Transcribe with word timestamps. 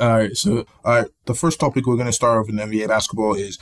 All 0.00 0.08
right, 0.08 0.36
so 0.36 0.66
all 0.84 1.02
right, 1.02 1.10
the 1.26 1.34
first 1.34 1.60
topic 1.60 1.86
we're 1.86 1.94
going 1.94 2.06
to 2.06 2.12
start 2.12 2.38
off 2.38 2.48
in 2.48 2.56
NBA 2.56 2.88
basketball 2.88 3.34
is 3.34 3.58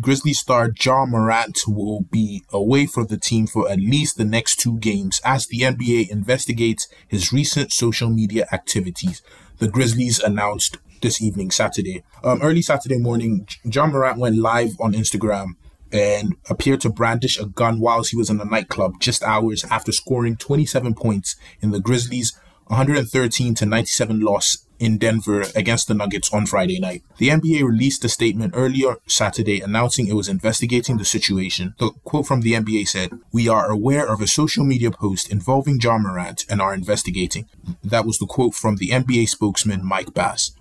Grizzlies 0.00 0.38
star 0.38 0.70
Ja 0.82 1.04
Morant 1.04 1.60
will 1.66 2.06
be 2.10 2.42
away 2.50 2.86
from 2.86 3.08
the 3.08 3.18
team 3.18 3.46
for 3.46 3.70
at 3.70 3.78
least 3.78 4.16
the 4.16 4.24
next 4.24 4.56
two 4.56 4.78
games 4.78 5.20
as 5.26 5.46
the 5.46 5.60
NBA 5.60 6.08
investigates 6.08 6.88
his 7.06 7.34
recent 7.34 7.70
social 7.70 8.08
media 8.08 8.46
activities. 8.50 9.20
The 9.58 9.68
Grizzlies 9.68 10.20
announced 10.20 10.78
this 11.02 11.20
evening, 11.20 11.50
Saturday. 11.50 12.02
Um, 12.22 12.40
early 12.40 12.62
Saturday 12.62 12.98
morning, 12.98 13.46
Ja 13.64 13.86
Morant 13.86 14.18
went 14.18 14.38
live 14.38 14.76
on 14.80 14.94
Instagram 14.94 15.48
and 15.92 16.34
appeared 16.48 16.80
to 16.80 16.88
brandish 16.88 17.38
a 17.38 17.44
gun 17.44 17.78
whilst 17.78 18.10
he 18.10 18.16
was 18.16 18.30
in 18.30 18.40
a 18.40 18.44
nightclub 18.46 18.94
just 19.00 19.22
hours 19.22 19.64
after 19.70 19.92
scoring 19.92 20.36
27 20.36 20.94
points 20.94 21.36
in 21.60 21.72
the 21.72 21.80
Grizzlies' 21.80 22.32
113 22.68 23.54
to 23.54 23.66
97 23.66 24.20
loss 24.20 24.66
in 24.84 24.98
Denver 24.98 25.46
against 25.56 25.88
the 25.88 25.94
Nuggets 25.94 26.30
on 26.30 26.44
Friday 26.44 26.78
night. 26.78 27.02
The 27.16 27.30
NBA 27.30 27.64
released 27.64 28.04
a 28.04 28.08
statement 28.10 28.52
earlier 28.54 28.96
Saturday 29.06 29.60
announcing 29.60 30.06
it 30.06 30.14
was 30.14 30.28
investigating 30.28 30.98
the 30.98 31.06
situation. 31.06 31.74
The 31.78 31.92
quote 32.04 32.26
from 32.26 32.42
the 32.42 32.52
NBA 32.52 32.88
said, 32.88 33.12
We 33.32 33.48
are 33.48 33.70
aware 33.70 34.06
of 34.06 34.20
a 34.20 34.26
social 34.26 34.62
media 34.62 34.90
post 34.90 35.30
involving 35.30 35.80
Ja 35.80 35.96
Morant 35.96 36.44
and 36.50 36.60
are 36.60 36.74
investigating. 36.74 37.46
That 37.82 38.04
was 38.04 38.18
the 38.18 38.26
quote 38.26 38.54
from 38.54 38.76
the 38.76 38.90
NBA 38.90 39.30
spokesman 39.30 39.86
Mike 39.86 40.12
Bass. 40.12 40.52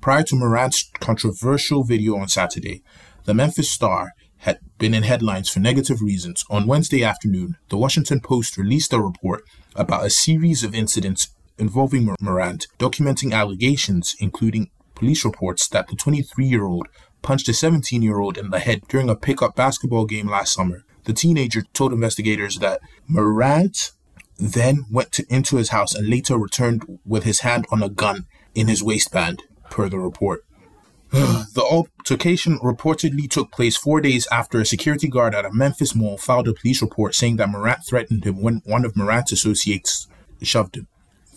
Prior 0.00 0.24
to 0.24 0.36
Morant's 0.36 0.90
controversial 0.98 1.84
video 1.84 2.16
on 2.16 2.26
Saturday, 2.26 2.82
the 3.26 3.34
Memphis 3.34 3.70
Star 3.70 4.12
had 4.38 4.58
been 4.78 4.94
in 4.94 5.04
headlines 5.04 5.48
for 5.48 5.60
negative 5.60 6.02
reasons. 6.02 6.44
On 6.50 6.66
Wednesday 6.66 7.04
afternoon, 7.04 7.56
the 7.68 7.76
Washington 7.76 8.20
Post 8.20 8.56
released 8.56 8.92
a 8.92 9.00
report 9.00 9.42
about 9.74 10.06
a 10.06 10.10
series 10.10 10.64
of 10.64 10.74
incidents 10.74 11.28
involving 11.58 12.14
Morant, 12.20 12.66
documenting 12.78 13.32
allegations, 13.32 14.16
including 14.18 14.70
police 14.94 15.24
reports 15.24 15.68
that 15.68 15.88
the 15.88 15.96
23 15.96 16.44
year 16.44 16.64
old 16.64 16.88
punched 17.22 17.48
a 17.48 17.54
17 17.54 18.02
year 18.02 18.18
old 18.18 18.36
in 18.36 18.50
the 18.50 18.58
head 18.58 18.82
during 18.88 19.08
a 19.08 19.16
pickup 19.16 19.54
basketball 19.54 20.04
game 20.04 20.28
last 20.28 20.54
summer. 20.54 20.84
The 21.04 21.12
teenager 21.12 21.62
told 21.72 21.92
investigators 21.92 22.58
that 22.58 22.80
Morant 23.06 23.92
then 24.38 24.84
went 24.90 25.12
to, 25.12 25.26
into 25.28 25.56
his 25.56 25.70
house 25.70 25.94
and 25.94 26.08
later 26.08 26.36
returned 26.36 26.98
with 27.04 27.24
his 27.24 27.40
hand 27.40 27.66
on 27.70 27.82
a 27.82 27.88
gun 27.88 28.26
in 28.54 28.68
his 28.68 28.82
waistband, 28.82 29.42
per 29.70 29.88
the 29.88 29.98
report. 29.98 30.44
the 31.10 31.66
altercation 31.70 32.58
reportedly 32.58 33.28
took 33.28 33.50
place 33.50 33.76
four 33.76 34.00
days 34.00 34.28
after 34.30 34.60
a 34.60 34.66
security 34.66 35.08
guard 35.08 35.34
at 35.34 35.46
a 35.46 35.52
Memphis 35.52 35.94
mall 35.94 36.18
filed 36.18 36.48
a 36.48 36.52
police 36.52 36.82
report 36.82 37.14
saying 37.14 37.36
that 37.36 37.48
Morant 37.48 37.84
threatened 37.84 38.24
him 38.24 38.42
when 38.42 38.60
one 38.64 38.84
of 38.84 38.96
Morant's 38.96 39.32
associates 39.32 40.06
shoved 40.42 40.76
him 40.76 40.86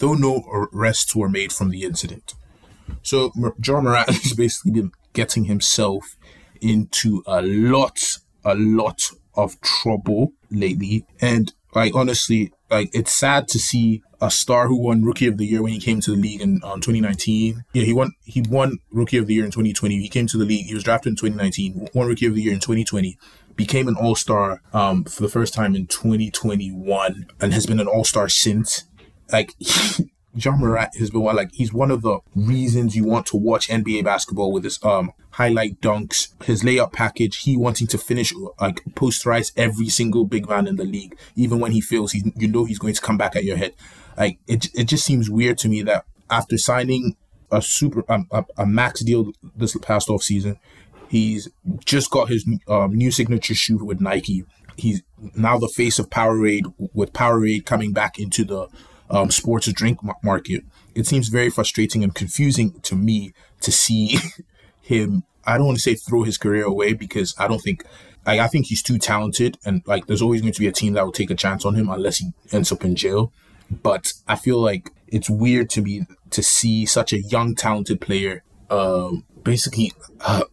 though 0.02 0.16
no 0.16 0.44
arrests 0.52 1.16
were 1.16 1.30
made 1.30 1.54
from 1.54 1.70
the 1.70 1.84
incident. 1.84 2.34
So 3.04 3.32
Ja 3.64 3.80
Morant 3.80 4.10
has 4.10 4.34
basically 4.34 4.72
been 4.72 4.92
getting 5.14 5.46
himself 5.46 6.18
into 6.60 7.24
a 7.26 7.42
lot, 7.42 8.18
a 8.44 8.56
lot 8.56 9.12
of 9.36 9.62
trouble 9.62 10.34
lately. 10.50 11.06
And 11.22 11.54
like 11.74 11.94
honestly, 11.96 12.52
like 12.70 12.90
it's 12.94 13.16
sad 13.16 13.48
to 13.50 13.60
see 13.60 14.02
a 14.20 14.32
star 14.32 14.68
who 14.68 14.76
won 14.76 15.04
Rookie 15.04 15.28
of 15.28 15.38
the 15.38 15.46
Year 15.46 15.62
when 15.62 15.74
he 15.74 15.80
came 15.80 16.02
to 16.02 16.12
the 16.12 16.18
league 16.18 16.42
in 16.42 16.62
um, 16.64 16.82
2019. 16.82 17.64
Yeah, 17.74 17.84
he 17.84 17.94
won. 17.94 18.14
He 18.24 18.42
won 18.42 18.80
Rookie 18.92 19.18
of 19.18 19.28
the 19.28 19.36
Year 19.36 19.46
in 19.46 19.52
2020. 19.52 20.00
He 20.00 20.10
came 20.10 20.28
to 20.28 20.38
the 20.38 20.46
league. 20.46 20.66
He 20.66 20.74
was 20.74 20.84
drafted 20.84 21.12
in 21.12 21.16
2019. 21.16 21.90
Won 21.94 22.08
Rookie 22.08 22.28
of 22.28 22.36
the 22.36 22.42
Year 22.42 22.54
in 22.54 22.60
2020. 22.60 23.18
Became 23.56 23.88
an 23.88 23.96
All 23.96 24.16
Star 24.16 24.62
um, 24.74 25.04
for 25.04 25.22
the 25.22 25.30
first 25.30 25.54
time 25.54 25.76
in 25.76 25.88
2021, 25.88 27.28
and 27.40 27.54
has 27.54 27.66
been 27.66 27.80
an 27.80 27.88
All 27.88 28.04
Star 28.04 28.30
since 28.30 28.86
like 29.32 29.56
Ja 30.34 30.56
Morant 30.56 30.96
has 30.98 31.10
been 31.10 31.22
one 31.22 31.36
like 31.36 31.52
he's 31.52 31.74
one 31.74 31.92
of 31.92 32.02
the 32.04 32.20
reasons 32.36 32.96
you 32.96 33.04
want 33.04 33.26
to 33.28 33.38
watch 33.38 33.68
NBA 33.68 34.06
basketball 34.06 34.52
with 34.52 34.64
his 34.64 34.82
um 34.84 35.12
highlight 35.32 35.82
dunks, 35.82 36.30
his 36.44 36.64
layup 36.64 36.94
package, 36.94 37.40
he 37.40 37.58
wanting 37.58 37.88
to 37.88 37.98
finish 37.98 38.34
like 38.60 38.84
posterize 38.96 39.52
every 39.58 39.90
single 39.90 40.26
big 40.26 40.48
man 40.48 40.68
in 40.68 40.78
the 40.78 40.86
league, 40.86 41.18
even 41.36 41.60
when 41.60 41.72
he 41.72 41.82
feels 41.82 42.14
he 42.14 42.32
you 42.38 42.48
know 42.48 42.66
he's 42.66 42.80
going 42.80 42.94
to 42.94 43.02
come 43.02 43.18
back 43.18 43.36
at 43.36 43.44
your 43.44 43.58
head. 43.58 43.74
Like 44.18 44.40
it 44.48 44.68
it 44.74 44.86
just 44.86 45.06
seems 45.06 45.30
weird 45.30 45.58
to 45.60 45.70
me 45.70 45.82
that 45.84 46.06
after 46.30 46.58
signing 46.58 47.18
a 47.52 47.62
super 47.62 48.10
um, 48.10 48.28
a, 48.32 48.46
a 48.58 48.66
max 48.66 49.02
deal 49.02 49.34
this 49.56 49.76
past 49.78 50.10
off 50.10 50.24
season, 50.24 50.58
he's 51.10 51.50
just 51.84 52.10
got 52.10 52.30
his 52.30 52.48
um, 52.70 52.94
new 52.94 53.12
signature 53.12 53.56
shoe 53.56 53.84
with 53.84 54.00
Nike. 54.00 54.46
He's 54.78 55.04
now 55.36 55.58
the 55.58 55.68
face 55.68 56.00
of 56.00 56.10
Powerade 56.10 56.74
with 56.94 57.12
Powerade 57.12 57.66
coming 57.66 57.92
back 57.92 58.18
into 58.18 58.46
the 58.46 58.70
um, 59.12 59.30
sports 59.30 59.72
drink 59.72 60.00
market. 60.24 60.64
It 60.96 61.06
seems 61.06 61.28
very 61.28 61.50
frustrating 61.50 62.04
and 62.04 62.16
confusing 62.16 62.80
to 62.82 62.96
me 62.96 63.34
to 63.62 63.72
see 63.72 64.18
him. 64.82 65.24
I 65.46 65.58
don't 65.58 65.68
want 65.68 65.78
to 65.78 65.84
say 65.84 65.96
throw 65.96 66.24
his 66.24 66.38
career 66.38 66.64
away 66.64 66.94
because 66.94 67.36
I 67.38 67.48
don't 67.48 67.62
think. 67.62 67.86
I, 68.26 68.42
I 68.42 68.48
think 68.48 68.68
he's 68.68 68.84
too 68.84 69.00
talented, 69.00 69.58
and 69.66 69.82
like 69.86 70.06
there's 70.06 70.22
always 70.22 70.42
going 70.42 70.54
to 70.54 70.60
be 70.60 70.68
a 70.68 70.72
team 70.72 70.94
that 70.94 71.04
will 71.04 71.12
take 71.12 71.32
a 71.32 71.36
chance 71.36 71.66
on 71.66 71.76
him 71.76 71.90
unless 71.90 72.18
he 72.18 72.34
ends 72.52 72.72
up 72.72 72.86
in 72.86 72.96
jail. 72.96 73.32
But 73.70 74.14
I 74.28 74.36
feel 74.36 74.60
like 74.60 74.92
it's 75.08 75.30
weird 75.30 75.70
to 75.72 75.82
me 75.82 76.06
to 76.30 76.44
see 76.44 76.86
such 76.86 77.14
a 77.14 77.22
young, 77.22 77.56
talented 77.56 78.00
player 78.00 78.44
um, 78.70 79.26
basically 79.44 79.92
uh, 80.22 80.44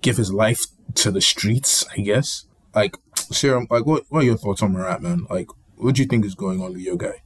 give 0.00 0.16
his 0.16 0.32
life 0.32 0.64
to 0.94 1.10
the 1.10 1.20
streets. 1.20 1.86
I 1.96 2.00
guess. 2.00 2.46
Like, 2.74 2.96
Sarah, 3.14 3.66
like, 3.70 3.84
what, 3.84 4.04
what 4.08 4.22
are 4.22 4.26
your 4.26 4.38
thoughts 4.38 4.62
on 4.62 4.72
Morant, 4.72 5.02
man? 5.02 5.26
Like, 5.28 5.48
what 5.76 5.94
do 5.94 6.02
you 6.02 6.08
think 6.08 6.24
is 6.24 6.34
going 6.34 6.62
on 6.62 6.72
with 6.72 6.80
your 6.80 6.96
guy? 6.96 7.20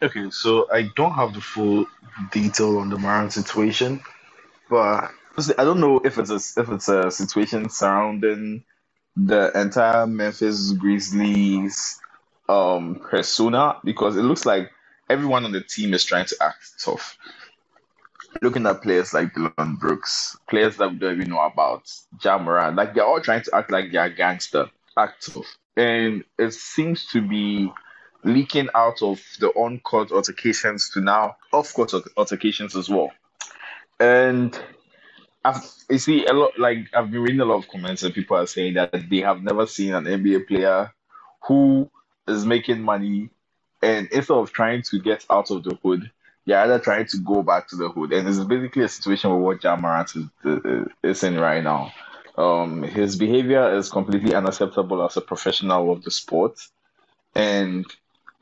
Okay, 0.00 0.30
so 0.30 0.70
I 0.72 0.90
don't 0.94 1.12
have 1.12 1.34
the 1.34 1.40
full 1.40 1.86
detail 2.30 2.78
on 2.78 2.88
the 2.88 2.98
Morant 2.98 3.32
situation, 3.32 4.00
but 4.70 5.10
I 5.58 5.64
don't 5.64 5.80
know 5.80 6.00
if 6.04 6.18
it's 6.18 6.30
a 6.30 6.60
if 6.60 6.68
it's 6.68 6.88
a 6.88 7.10
situation 7.10 7.68
surrounding 7.68 8.64
the 9.16 9.50
entire 9.60 10.06
Memphis 10.06 10.72
Grizzlies 10.72 12.00
um 12.48 13.00
persona 13.10 13.76
because 13.84 14.16
it 14.16 14.22
looks 14.22 14.46
like 14.46 14.70
everyone 15.10 15.44
on 15.44 15.52
the 15.52 15.62
team 15.62 15.92
is 15.94 16.04
trying 16.04 16.26
to 16.26 16.36
act 16.40 16.64
tough. 16.80 17.18
Looking 18.40 18.66
at 18.66 18.82
players 18.82 19.12
like 19.12 19.34
Dillon 19.34 19.76
Brooks, 19.76 20.36
players 20.48 20.76
that 20.76 20.92
we 20.92 20.98
don't 20.98 21.16
even 21.16 21.30
know 21.30 21.40
about, 21.40 21.90
Ja 22.22 22.38
Morant, 22.38 22.76
like 22.76 22.94
they're 22.94 23.04
all 23.04 23.20
trying 23.20 23.42
to 23.42 23.54
act 23.56 23.72
like 23.72 23.90
they're 23.90 24.10
gangster, 24.10 24.70
act 24.96 25.32
tough. 25.32 25.56
And 25.76 26.22
it 26.38 26.52
seems 26.52 27.06
to 27.06 27.20
be 27.20 27.72
leaking 28.24 28.68
out 28.74 29.02
of 29.02 29.20
the 29.40 29.48
on-court 29.50 30.12
altercations 30.12 30.90
to 30.90 31.00
now 31.00 31.36
off-court 31.52 31.92
altercations 32.16 32.76
as 32.76 32.88
well. 32.88 33.10
And 34.00 34.58
I've, 35.44 35.62
you 35.88 35.98
see 35.98 36.26
a 36.26 36.32
lot 36.32 36.58
like 36.58 36.88
I've 36.94 37.10
been 37.10 37.22
reading 37.22 37.40
a 37.40 37.44
lot 37.44 37.58
of 37.58 37.68
comments 37.68 38.02
and 38.02 38.14
people 38.14 38.36
are 38.36 38.46
saying 38.46 38.74
that 38.74 38.92
they 39.08 39.18
have 39.18 39.42
never 39.42 39.66
seen 39.66 39.94
an 39.94 40.04
NBA 40.04 40.48
player 40.48 40.92
who 41.46 41.90
is 42.26 42.44
making 42.44 42.82
money 42.82 43.30
and 43.82 44.08
instead 44.10 44.34
of 44.34 44.52
trying 44.52 44.82
to 44.82 44.98
get 44.98 45.24
out 45.30 45.50
of 45.50 45.62
the 45.62 45.78
hood, 45.82 46.10
they're 46.46 46.60
either 46.60 46.78
trying 46.78 47.06
to 47.06 47.18
go 47.18 47.42
back 47.42 47.68
to 47.68 47.76
the 47.76 47.88
hood. 47.88 48.12
And 48.12 48.26
it's 48.26 48.38
basically 48.38 48.84
a 48.84 48.88
situation 48.88 49.30
where 49.30 49.38
what 49.38 49.80
Morant 49.80 50.12
is, 50.16 50.88
is 51.02 51.22
in 51.22 51.38
right 51.38 51.62
now. 51.62 51.92
Um, 52.36 52.82
his 52.82 53.16
behavior 53.16 53.76
is 53.76 53.90
completely 53.90 54.34
unacceptable 54.34 55.04
as 55.04 55.16
a 55.16 55.20
professional 55.20 55.92
of 55.92 56.02
the 56.02 56.10
sport. 56.10 56.58
And 57.34 57.84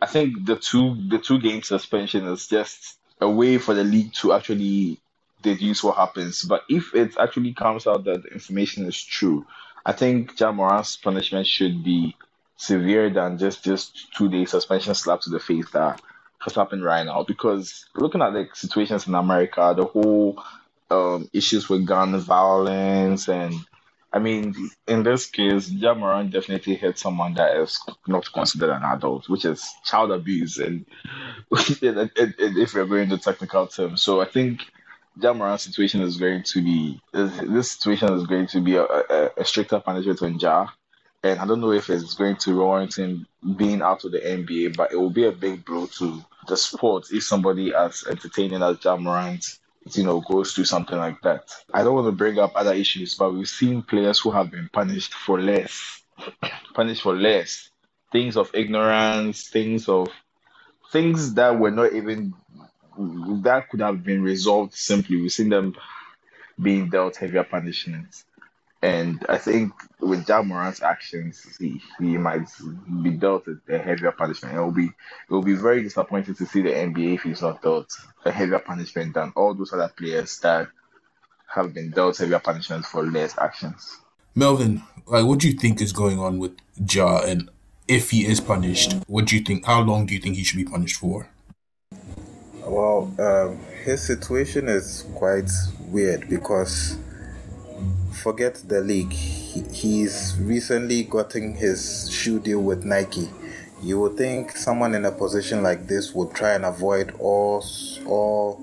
I 0.01 0.07
think 0.07 0.45
the 0.45 0.57
two 0.57 0.97
the 1.09 1.19
two 1.19 1.39
game 1.39 1.63
suspension 1.63 2.27
is 2.27 2.47
just 2.47 2.99
a 3.21 3.29
way 3.29 3.59
for 3.59 3.75
the 3.75 3.85
league 3.85 4.13
to 4.15 4.33
actually 4.33 5.01
deduce 5.43 5.83
what 5.83 5.97
happens. 5.97 6.43
But 6.43 6.63
if 6.69 6.95
it 6.95 7.17
actually 7.19 7.55
comes 7.55 7.87
out 7.87 8.05
that 8.05 8.23
the 8.23 8.29
information 8.29 8.87
is 8.87 9.03
true, 9.03 9.47
I 9.85 9.93
think 9.93 10.39
Ja 10.39 10.53
Morant's 10.53 10.97
punishment 10.97 11.47
should 11.47 11.83
be 11.83 12.17
severe 12.57 13.11
than 13.11 13.39
just 13.39 13.65
just 13.65 14.13
two 14.15 14.29
day 14.29 14.45
suspension 14.45 14.95
slap 14.95 15.21
to 15.23 15.31
the 15.31 15.41
face 15.41 15.71
that 15.71 16.01
has 16.39 16.55
happened 16.55 16.85
right 16.85 17.05
now. 17.05 17.23
Because 17.23 17.87
looking 17.95 18.23
at 18.23 18.33
the 18.33 18.49
situations 18.53 19.07
in 19.07 19.15
America, 19.15 19.75
the 19.77 19.85
whole 19.87 20.43
um, 20.91 21.29
issues 21.33 21.69
with 21.69 21.87
gun 21.87 22.19
violence 22.21 23.29
and 23.29 23.55
I 24.17 24.19
mean, 24.19 24.71
in 24.89 25.03
this 25.03 25.27
case, 25.27 25.69
Ja 25.69 25.93
Morant 25.93 26.31
definitely 26.31 26.77
hit 26.77 26.99
someone 26.99 27.35
that 27.35 27.55
is 27.59 27.79
not 28.07 28.33
considered 28.33 28.71
an 28.71 28.83
adult, 28.83 29.29
which 29.29 29.45
is 29.45 29.63
child 29.85 30.11
abuse, 30.11 30.57
and, 30.57 30.87
if 31.51 32.73
we're 32.73 32.87
going 32.87 33.11
to 33.11 33.19
technical 33.19 33.67
terms. 33.67 34.01
So 34.03 34.23
I 34.23 34.25
think 34.25 34.63
Ja 35.21 35.35
Morant's 35.35 35.65
situation 35.65 36.01
is 36.01 36.17
going 36.17 36.45
to 36.45 36.63
be 36.63 36.99
this 37.13 37.73
situation 37.73 38.15
is 38.15 38.27
going 38.27 38.47
to 38.47 38.63
be 38.63 38.77
a, 38.77 38.85
a, 38.85 39.31
a 39.37 39.45
stricter 39.45 39.81
punishment 39.81 40.23
on 40.23 40.39
Ja, 40.39 40.69
and 41.23 41.39
I 41.39 41.47
don't 41.47 41.61
know 41.61 41.73
if 41.73 41.91
it's 41.91 42.15
going 42.15 42.37
to 42.37 42.57
warrant 42.57 42.97
him 42.97 43.27
being 43.55 43.83
out 43.83 44.07
of 44.07 44.13
the 44.13 44.21
NBA, 44.21 44.79
but 44.79 44.93
it 44.93 44.97
will 44.97 45.11
be 45.11 45.27
a 45.27 45.33
big 45.33 45.63
blow 45.67 45.89
to 45.99 46.25
the 46.49 46.57
sport 46.57 47.09
if 47.13 47.23
somebody 47.23 47.75
as 47.75 48.03
entertaining 48.09 48.63
as 48.63 48.83
Ja 48.83 48.97
Morant 48.97 49.59
you 49.93 50.05
know, 50.05 50.21
goes 50.21 50.53
through 50.53 50.65
something 50.65 50.99
like 50.99 51.21
that. 51.23 51.51
I 51.73 51.85
don't 51.85 51.95
want 51.95 52.07
to 52.07 52.13
bring 52.13 52.39
up 52.39 52.53
other 52.57 52.75
issues, 52.75 53.15
but 53.15 53.33
we've 53.33 53.49
seen 53.49 53.83
players 53.83 54.19
who 54.19 54.31
have 54.31 54.51
been 54.51 54.69
punished 54.73 55.15
for 55.15 55.41
less, 55.41 56.03
punished 56.75 57.03
for 57.03 57.15
less, 57.15 57.71
things 58.13 58.37
of 58.37 58.51
ignorance, 58.55 59.49
things 59.49 59.89
of 59.89 60.09
things 60.91 61.35
that 61.35 61.59
were 61.59 61.71
not 61.71 61.93
even 61.93 62.35
that 63.43 63.69
could 63.71 63.81
have 63.81 64.03
been 64.03 64.23
resolved 64.23 64.75
simply. 64.75 65.21
We've 65.21 65.33
seen 65.33 65.51
them 65.51 65.77
being 66.61 66.89
dealt 66.89 67.17
heavier 67.17 67.45
punishments. 67.45 68.25
And 68.87 69.27
I 69.29 69.39
think 69.39 69.73
with 69.99 70.29
Ja 70.29 70.43
Morant's 70.43 70.81
actions, 70.81 71.45
he, 71.59 71.83
he 71.99 72.17
might 72.17 72.47
be 73.03 73.11
dealt 73.11 73.49
a 73.69 73.79
heavier 73.79 74.13
punishment. 74.13 74.55
It 74.55 74.61
will 74.61 74.71
be 74.71 74.85
it 74.85 75.31
will 75.31 75.43
be 75.43 75.57
very 75.57 75.83
disappointing 75.83 76.37
to 76.37 76.47
see 76.47 76.63
the 76.63 76.71
NBA 76.71 77.15
if 77.15 77.23
he's 77.23 77.43
not 77.43 77.63
dealt 77.63 77.93
a 78.25 78.31
heavier 78.31 78.61
punishment 78.61 79.15
than 79.15 79.33
all 79.35 79.55
those 79.55 79.73
other 79.73 79.89
players 79.99 80.39
that 80.39 80.69
have 81.53 81.75
been 81.75 81.91
dealt 81.91 82.19
heavier 82.19 82.39
punishments 82.39 82.87
for 82.87 83.03
less 83.03 83.37
actions. 83.39 83.99
Melvin, 84.37 84.85
like, 85.07 85.27
what 85.27 85.41
do 85.41 85.49
you 85.49 85.59
think 85.59 85.81
is 85.81 85.93
going 85.93 86.21
on 86.21 86.39
with 86.39 86.57
Ja? 86.89 87.23
And 87.25 87.51
if 87.89 88.11
he 88.11 88.25
is 88.25 88.41
punished, 88.41 88.95
what 89.09 89.27
do 89.27 89.37
you 89.37 89.43
think? 89.43 89.67
How 89.67 89.81
long 89.81 90.07
do 90.07 90.15
you 90.15 90.21
think 90.21 90.37
he 90.37 90.45
should 90.45 90.59
be 90.59 90.65
punished 90.65 91.01
for? 91.01 91.29
Well, 92.61 93.13
um, 93.19 93.59
his 93.85 94.01
situation 94.01 94.69
is 94.69 95.05
quite 95.17 95.51
weird 95.89 96.29
because 96.29 96.99
forget 98.17 98.55
the 98.67 98.81
league. 98.81 99.13
He, 99.13 99.61
he's 99.73 100.37
recently 100.41 101.05
gotten 101.05 101.55
his 101.55 102.11
shoe 102.11 102.41
deal 102.41 102.61
with 102.61 102.85
Nike. 102.85 103.29
You 103.83 104.01
would 104.01 104.17
think 104.17 104.57
someone 104.57 104.95
in 104.95 105.05
a 105.05 105.13
position 105.13 105.63
like 105.63 105.87
this 105.87 106.15
would 106.15 106.35
try 106.35 106.55
and 106.55 106.65
avoid 106.65 107.15
all 107.19 107.65
all 108.07 108.61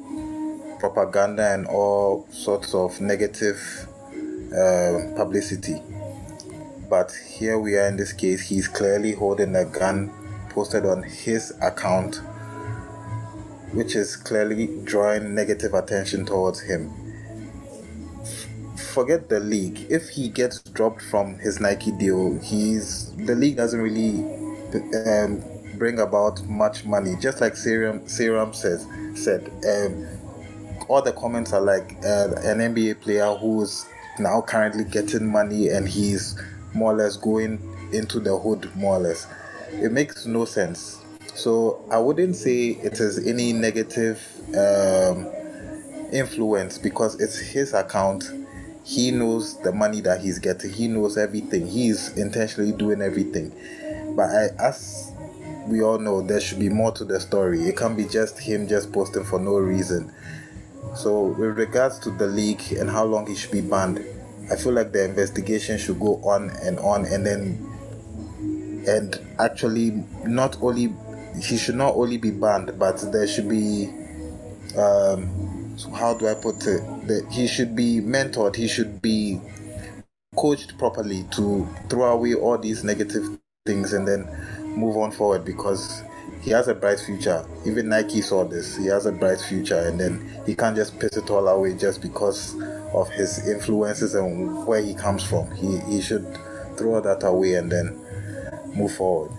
propaganda 0.80 1.54
and 1.54 1.68
all 1.68 2.28
sorts 2.32 2.74
of 2.74 3.00
negative 3.00 3.88
uh, 4.54 5.14
publicity. 5.16 5.82
But 6.90 7.12
here 7.38 7.58
we 7.60 7.78
are 7.78 7.88
in 7.88 7.98
this 7.98 8.12
case, 8.12 8.50
he's 8.50 8.68
clearly 8.68 9.14
holding 9.14 9.56
a 9.56 9.66
gun 9.66 10.12
posted 10.50 10.86
on 10.86 11.04
his 11.04 11.54
account, 11.62 12.18
which 13.72 13.96
is 13.96 14.16
clearly 14.16 14.68
drawing 14.84 15.34
negative 15.34 15.74
attention 15.74 16.26
towards 16.26 16.62
him. 16.62 17.03
Forget 18.94 19.28
the 19.28 19.40
league. 19.40 19.88
If 19.90 20.10
he 20.10 20.30
gets 20.30 20.62
dropped 20.62 21.02
from 21.02 21.40
his 21.40 21.60
Nike 21.60 21.92
deal, 21.92 22.40
he's 22.40 23.12
the 23.16 23.36
league 23.36 23.58
doesn't 23.58 23.82
really 23.82 24.24
um, 25.08 25.44
bring 25.78 26.00
about 26.00 26.44
much 26.44 26.86
money. 26.86 27.16
Just 27.20 27.42
like 27.42 27.56
Sarah 27.56 28.00
Sarah 28.08 28.54
says 28.54 28.86
said, 29.16 29.50
um, 29.68 30.08
all 30.88 31.02
the 31.02 31.14
comments 31.14 31.54
are 31.54 31.62
like 31.62 31.96
uh, 32.06 32.36
an 32.44 32.60
NBA 32.60 33.02
player 33.02 33.34
who's 33.34 33.86
now 34.20 34.42
currently 34.42 34.84
getting 34.84 35.28
money 35.28 35.70
and 35.70 35.88
he's 35.88 36.40
more 36.74 36.94
or 36.94 36.98
less 36.98 37.18
going 37.18 37.60
into 37.94 38.20
the 38.20 38.38
hood 38.38 38.70
more 38.76 38.98
or 38.98 39.00
less. 39.00 39.28
It 39.72 39.92
makes 39.92 40.26
no 40.26 40.46
sense. 40.46 41.04
So 41.34 41.84
I 41.90 41.98
wouldn't 41.98 42.36
say 42.36 42.70
it 42.70 43.00
is 43.00 43.26
any 43.26 43.54
negative 43.54 44.22
um, 44.56 45.28
influence 46.12 46.78
because 46.78 47.20
it's 47.20 47.38
his 47.40 47.74
account. 47.74 48.26
He 48.84 49.12
knows 49.12 49.62
the 49.62 49.72
money 49.72 50.02
that 50.02 50.22
he's 50.22 50.40
getting. 50.40 50.72
He 50.72 50.88
knows 50.88 51.18
everything. 51.18 51.68
He's 51.68 52.18
intentionally 52.18 52.74
doing 52.74 53.02
everything. 53.02 53.54
But 54.16 54.30
I, 54.30 54.50
as 54.60 55.12
we 55.68 55.82
all 55.82 56.00
know, 56.00 56.22
there 56.22 56.42
should 56.42 56.60
be 56.60 56.70
more 56.70 56.92
to 56.94 57.06
the 57.06 57.20
story. 57.20 57.62
It 57.64 57.78
can't 57.78 57.96
be 57.96 58.06
just 58.06 58.40
him 58.40 58.68
just 58.68 58.92
posting 58.92 59.24
for 59.24 59.40
no 59.40 59.56
reason. 59.58 60.14
So, 60.96 61.24
with 61.24 61.58
regards 61.58 61.98
to 62.00 62.12
the 62.12 62.28
league 62.28 62.62
and 62.74 62.90
how 62.90 63.06
long 63.06 63.26
he 63.26 63.36
should 63.36 63.52
be 63.52 63.62
banned, 63.62 64.04
I 64.52 64.58
feel 64.58 64.74
like 64.74 64.92
the 64.92 65.06
investigation 65.06 65.78
should 65.78 66.00
go 66.00 66.16
on 66.18 66.50
and 66.62 66.78
on, 66.80 67.06
and 67.06 67.26
then 67.26 67.70
and 68.88 69.18
actually 69.40 70.04
not 70.26 70.58
only 70.62 70.94
he 71.42 71.58
should 71.58 71.76
not 71.76 71.96
only 71.96 72.18
be 72.18 72.32
banned, 72.32 72.78
but 72.78 72.98
there 73.12 73.28
should 73.28 73.50
be 73.50 73.90
um, 74.78 75.53
so 75.78 75.90
how 75.92 76.14
do 76.16 76.28
I 76.28 76.36
put 76.36 76.68
it? 76.68 76.82
That 77.08 77.28
he 77.32 77.48
should 77.48 77.76
be 77.76 78.02
mentored. 78.02 78.56
He 78.56 78.68
should 78.68 79.02
be 79.02 79.42
coached 80.36 80.78
properly 80.78 81.26
to 81.32 81.68
throw 81.90 82.14
away 82.14 82.36
all 82.36 82.58
these 82.58 82.84
negative 82.84 83.24
things 83.66 83.94
and 83.94 84.08
then 84.08 84.28
move 84.78 84.98
on 84.98 85.12
forward 85.12 85.46
because 85.46 86.04
he 86.42 86.52
has 86.52 86.68
a 86.68 86.76
bright 86.76 87.00
future. 87.00 87.46
Even 87.66 87.90
Nike 87.90 88.22
saw 88.22 88.46
this. 88.46 88.78
He 88.78 88.88
has 88.88 89.06
a 89.06 89.12
bright 89.14 89.40
future, 89.42 89.80
and 89.80 90.00
then 90.00 90.42
he 90.46 90.56
can't 90.56 90.76
just 90.76 91.00
piss 91.00 91.18
it 91.18 91.30
all 91.30 91.48
away 91.48 91.76
just 91.76 92.02
because 92.02 92.56
of 92.94 93.10
his 93.12 93.48
influences 93.48 94.16
and 94.16 94.66
where 94.68 94.82
he 94.82 94.96
comes 94.96 95.24
from. 95.24 95.52
He 95.56 95.80
he 95.82 96.02
should 96.02 96.28
throw 96.78 97.02
that 97.02 97.24
away 97.26 97.56
and 97.56 97.72
then 97.72 98.00
move 98.76 98.94
forward. 98.96 99.32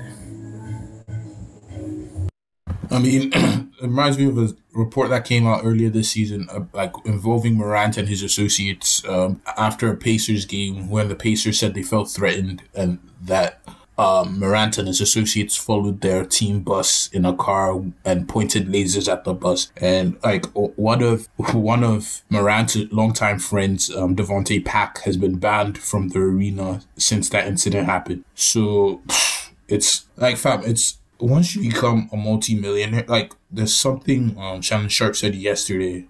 I 2.94 3.00
mean, 3.00 3.32
it 3.34 3.82
reminds 3.82 4.18
me 4.18 4.26
of 4.26 4.38
a 4.38 4.54
report 4.72 5.10
that 5.10 5.24
came 5.24 5.46
out 5.46 5.62
earlier 5.64 5.90
this 5.90 6.10
season, 6.10 6.48
uh, 6.50 6.60
like 6.72 6.92
involving 7.04 7.56
Morant 7.56 7.96
and 7.96 8.08
his 8.08 8.22
associates 8.22 9.04
um, 9.08 9.42
after 9.56 9.90
a 9.90 9.96
Pacers 9.96 10.44
game, 10.44 10.88
when 10.88 11.08
the 11.08 11.16
Pacers 11.16 11.58
said 11.58 11.74
they 11.74 11.82
felt 11.82 12.08
threatened 12.10 12.62
and 12.74 13.00
that 13.20 13.60
um, 13.98 14.38
Morant 14.38 14.78
and 14.78 14.88
his 14.88 15.00
associates 15.00 15.56
followed 15.56 16.00
their 16.00 16.24
team 16.24 16.60
bus 16.60 17.08
in 17.12 17.24
a 17.24 17.34
car 17.34 17.80
and 18.04 18.28
pointed 18.28 18.68
lasers 18.68 19.10
at 19.10 19.24
the 19.24 19.34
bus. 19.34 19.72
And 19.76 20.16
like 20.22 20.46
one 20.54 21.02
of 21.02 21.28
one 21.52 21.84
of 21.84 22.22
Morant's 22.28 22.76
longtime 22.92 23.38
friends, 23.38 23.94
um, 23.94 24.14
Davonte 24.16 24.64
Pack, 24.64 25.02
has 25.02 25.16
been 25.16 25.38
banned 25.38 25.78
from 25.78 26.08
the 26.08 26.20
arena 26.20 26.80
since 26.96 27.28
that 27.30 27.46
incident 27.46 27.86
happened. 27.86 28.24
So 28.34 29.02
it's 29.68 30.06
like 30.16 30.36
fam, 30.36 30.62
it's 30.64 30.98
once 31.24 31.54
you 31.56 31.70
become 31.70 32.08
a 32.12 32.16
multi-millionaire, 32.16 33.04
like 33.08 33.32
there's 33.50 33.74
something 33.74 34.36
um, 34.38 34.60
Shannon 34.60 34.88
Sharpe 34.88 35.16
said 35.16 35.34
yesterday. 35.34 36.06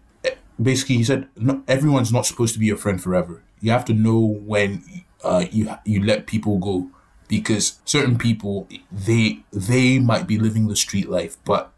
Basically, 0.60 0.96
he 0.96 1.04
said 1.04 1.28
no, 1.36 1.62
everyone's 1.66 2.12
not 2.12 2.26
supposed 2.26 2.54
to 2.54 2.60
be 2.60 2.66
your 2.66 2.76
friend 2.76 3.02
forever. 3.02 3.42
You 3.60 3.70
have 3.72 3.84
to 3.86 3.94
know 3.94 4.18
when 4.20 4.82
uh, 5.22 5.46
you 5.50 5.70
you 5.84 6.02
let 6.04 6.26
people 6.26 6.58
go 6.58 6.88
because 7.28 7.80
certain 7.84 8.18
people 8.18 8.68
they 8.92 9.40
they 9.52 9.98
might 9.98 10.26
be 10.26 10.38
living 10.38 10.68
the 10.68 10.76
street 10.76 11.08
life 11.08 11.36
but 11.44 11.72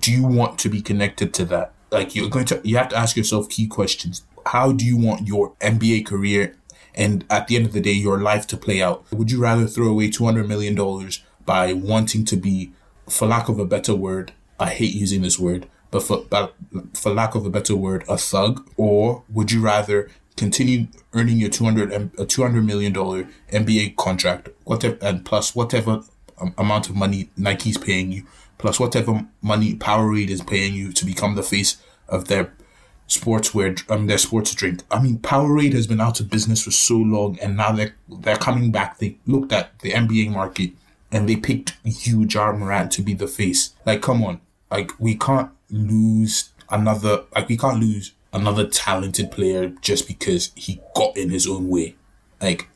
do 0.00 0.10
you 0.10 0.24
want 0.24 0.58
to 0.58 0.68
be 0.68 0.80
connected 0.80 1.34
to 1.34 1.44
that 1.44 1.72
like 1.90 2.14
you're 2.14 2.30
going 2.30 2.46
to 2.46 2.60
you 2.64 2.76
have 2.76 2.88
to 2.88 2.96
ask 2.96 3.16
yourself 3.16 3.48
key 3.48 3.66
questions 3.66 4.24
how 4.46 4.72
do 4.72 4.84
you 4.84 4.96
want 4.96 5.26
your 5.26 5.52
nba 5.60 6.04
career 6.06 6.56
and 6.94 7.24
at 7.28 7.46
the 7.48 7.56
end 7.56 7.66
of 7.66 7.72
the 7.72 7.80
day 7.80 7.92
your 7.92 8.18
life 8.18 8.46
to 8.46 8.56
play 8.56 8.80
out 8.80 9.04
would 9.12 9.30
you 9.30 9.40
rather 9.40 9.66
throw 9.66 9.88
away 9.88 10.08
200 10.08 10.48
million 10.48 10.74
dollars 10.74 11.22
by 11.48 11.72
wanting 11.72 12.26
to 12.26 12.36
be 12.36 12.70
for 13.08 13.26
lack 13.26 13.48
of 13.48 13.58
a 13.58 13.64
better 13.64 13.94
word 13.94 14.32
i 14.60 14.68
hate 14.68 14.94
using 14.94 15.22
this 15.22 15.38
word 15.38 15.66
but 15.90 16.02
for, 16.02 16.18
but 16.28 16.54
for 16.92 17.10
lack 17.10 17.34
of 17.34 17.46
a 17.46 17.50
better 17.50 17.74
word 17.74 18.04
a 18.06 18.18
thug 18.18 18.68
or 18.76 19.22
would 19.30 19.50
you 19.50 19.62
rather 19.62 20.10
continue 20.36 20.86
earning 21.14 21.38
your 21.38 21.48
200 21.48 22.12
a 22.18 22.24
200 22.26 22.64
million 22.64 22.92
dollar 22.92 23.26
NBA 23.50 23.96
contract 23.96 24.50
whatever 24.64 24.98
and 25.02 25.24
plus 25.24 25.54
whatever 25.54 26.02
amount 26.56 26.88
of 26.88 26.94
money 26.94 27.30
Nike's 27.36 27.78
paying 27.78 28.12
you 28.12 28.24
plus 28.58 28.78
whatever 28.78 29.26
money 29.42 29.74
Powerade 29.74 30.28
is 30.28 30.42
paying 30.42 30.74
you 30.74 30.92
to 30.92 31.04
become 31.04 31.34
the 31.34 31.42
face 31.42 31.78
of 32.08 32.28
their 32.28 32.52
sportswear 33.08 33.82
um 33.90 34.06
their 34.06 34.18
sports 34.18 34.54
drink. 34.54 34.82
I 34.90 35.02
mean 35.02 35.18
Powerade 35.18 35.72
has 35.72 35.86
been 35.86 36.00
out 36.00 36.20
of 36.20 36.30
business 36.30 36.62
for 36.62 36.70
so 36.70 36.96
long 36.96 37.38
and 37.40 37.56
now 37.56 37.72
they're 37.72 37.94
they're 38.20 38.36
coming 38.36 38.70
back. 38.70 38.98
They 38.98 39.16
looked 39.26 39.52
at 39.52 39.78
the 39.80 39.92
NBA 39.92 40.30
market 40.30 40.72
and 41.10 41.28
they 41.28 41.36
picked 41.36 41.76
you 41.84 42.26
Ja 42.28 42.52
Morant 42.52 42.92
to 42.92 43.02
be 43.02 43.14
the 43.14 43.28
face. 43.28 43.74
Like 43.86 44.02
come 44.02 44.22
on. 44.22 44.40
Like 44.70 44.90
we 44.98 45.16
can't 45.16 45.50
lose 45.70 46.50
another 46.70 47.24
like 47.34 47.48
we 47.48 47.56
can't 47.56 47.80
lose 47.80 48.12
another 48.32 48.66
talented 48.66 49.30
player 49.30 49.68
just 49.80 50.06
because 50.06 50.52
he 50.54 50.80
got 50.94 51.16
in 51.16 51.30
his 51.30 51.46
own 51.46 51.68
way. 51.68 51.94
Like 52.40 52.68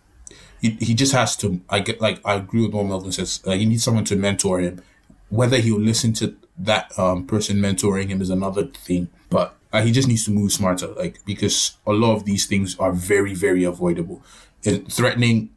he, 0.60 0.70
he 0.70 0.94
just 0.94 1.12
has 1.12 1.36
to. 1.36 1.60
I 1.68 1.80
get 1.80 2.00
like 2.00 2.20
I 2.24 2.34
agree 2.34 2.62
with 2.62 2.74
what 2.74 2.86
Melvin 2.86 3.12
says. 3.12 3.44
Like 3.44 3.60
he 3.60 3.66
needs 3.66 3.84
someone 3.84 4.04
to 4.04 4.16
mentor 4.16 4.60
him. 4.60 4.82
Whether 5.28 5.58
he'll 5.58 5.80
listen 5.80 6.12
to 6.14 6.36
that 6.58 6.96
um, 6.98 7.26
person 7.26 7.56
mentoring 7.56 8.08
him 8.08 8.20
is 8.20 8.30
another 8.30 8.66
thing, 8.66 9.08
but 9.30 9.56
uh, 9.72 9.80
he 9.82 9.90
just 9.90 10.06
needs 10.06 10.24
to 10.26 10.30
move 10.30 10.52
smarter. 10.52 10.88
Like 10.88 11.20
because 11.24 11.76
a 11.86 11.92
lot 11.92 12.14
of 12.14 12.24
these 12.24 12.46
things 12.46 12.78
are 12.78 12.92
very 12.92 13.34
very 13.34 13.64
avoidable. 13.64 14.22
And 14.64 14.90
threatening 14.92 15.50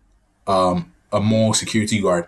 um, 0.47 0.91
a 1.11 1.19
more 1.19 1.53
security 1.53 2.01
guard, 2.01 2.25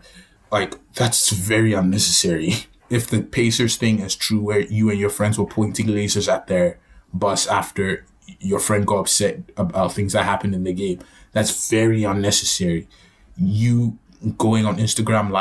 like 0.52 0.76
that's 0.94 1.30
very 1.32 1.74
unnecessary. 1.74 2.54
If 2.90 3.08
the 3.08 3.22
Pacers 3.22 3.76
thing 3.76 4.00
is 4.00 4.16
true, 4.16 4.40
where 4.40 4.62
you 4.62 4.90
and 4.90 4.98
your 4.98 5.10
friends 5.10 5.38
were 5.38 5.46
pointing 5.46 5.88
lasers 5.88 6.32
at 6.32 6.48
their 6.48 6.80
bus 7.14 7.46
after 7.46 8.06
your 8.40 8.60
friend 8.60 8.86
got 8.86 9.00
upset 9.00 9.40
about 9.58 9.94
things 9.94 10.14
that 10.14 10.24
happened 10.24 10.56
in 10.56 10.64
the 10.64 10.74
game. 10.74 11.00
That's 11.34 11.70
very 11.70 12.04
unnecessary. 12.04 12.88
You 13.36 13.98
going 14.38 14.66
on 14.66 14.78
Instagram 14.78 15.32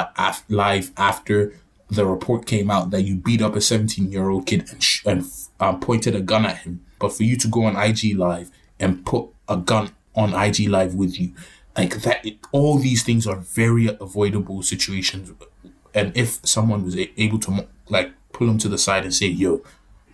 live 0.48 0.92
after 0.96 1.54
the 1.88 2.04
report 2.04 2.46
came 2.46 2.70
out 2.70 2.90
that 2.90 3.02
you 3.02 3.16
beat 3.16 3.40
up 3.40 3.56
a 3.56 3.60
17 3.60 4.10
year 4.10 4.28
old 4.28 4.46
kid 4.46 4.68
and, 4.70 4.82
sh- 4.82 5.04
and 5.06 5.25
um, 5.60 5.80
pointed 5.80 6.14
a 6.14 6.20
gun 6.20 6.44
at 6.44 6.58
him, 6.58 6.84
but 6.98 7.12
for 7.12 7.22
you 7.22 7.36
to 7.36 7.48
go 7.48 7.64
on 7.64 7.76
IG 7.76 8.16
live 8.16 8.50
and 8.80 9.06
put 9.06 9.28
a 9.48 9.56
gun 9.56 9.90
on 10.14 10.34
IG 10.34 10.68
live 10.68 10.94
with 10.94 11.18
you, 11.20 11.32
like 11.76 12.02
that, 12.02 12.26
all 12.52 12.78
these 12.78 13.02
things 13.02 13.26
are 13.26 13.37
very 13.37 13.88
avoidable 14.00 14.62
situations. 14.62 15.33
And 15.95 16.16
if 16.16 16.40
someone 16.45 16.85
was 16.85 16.97
able 16.97 17.38
to 17.40 17.66
like 17.88 18.12
pull 18.33 18.49
him 18.49 18.59
to 18.59 18.68
the 18.68 18.78
side 18.78 19.04
and 19.04 19.14
say, 19.14 19.26
"Yo, 19.26 19.62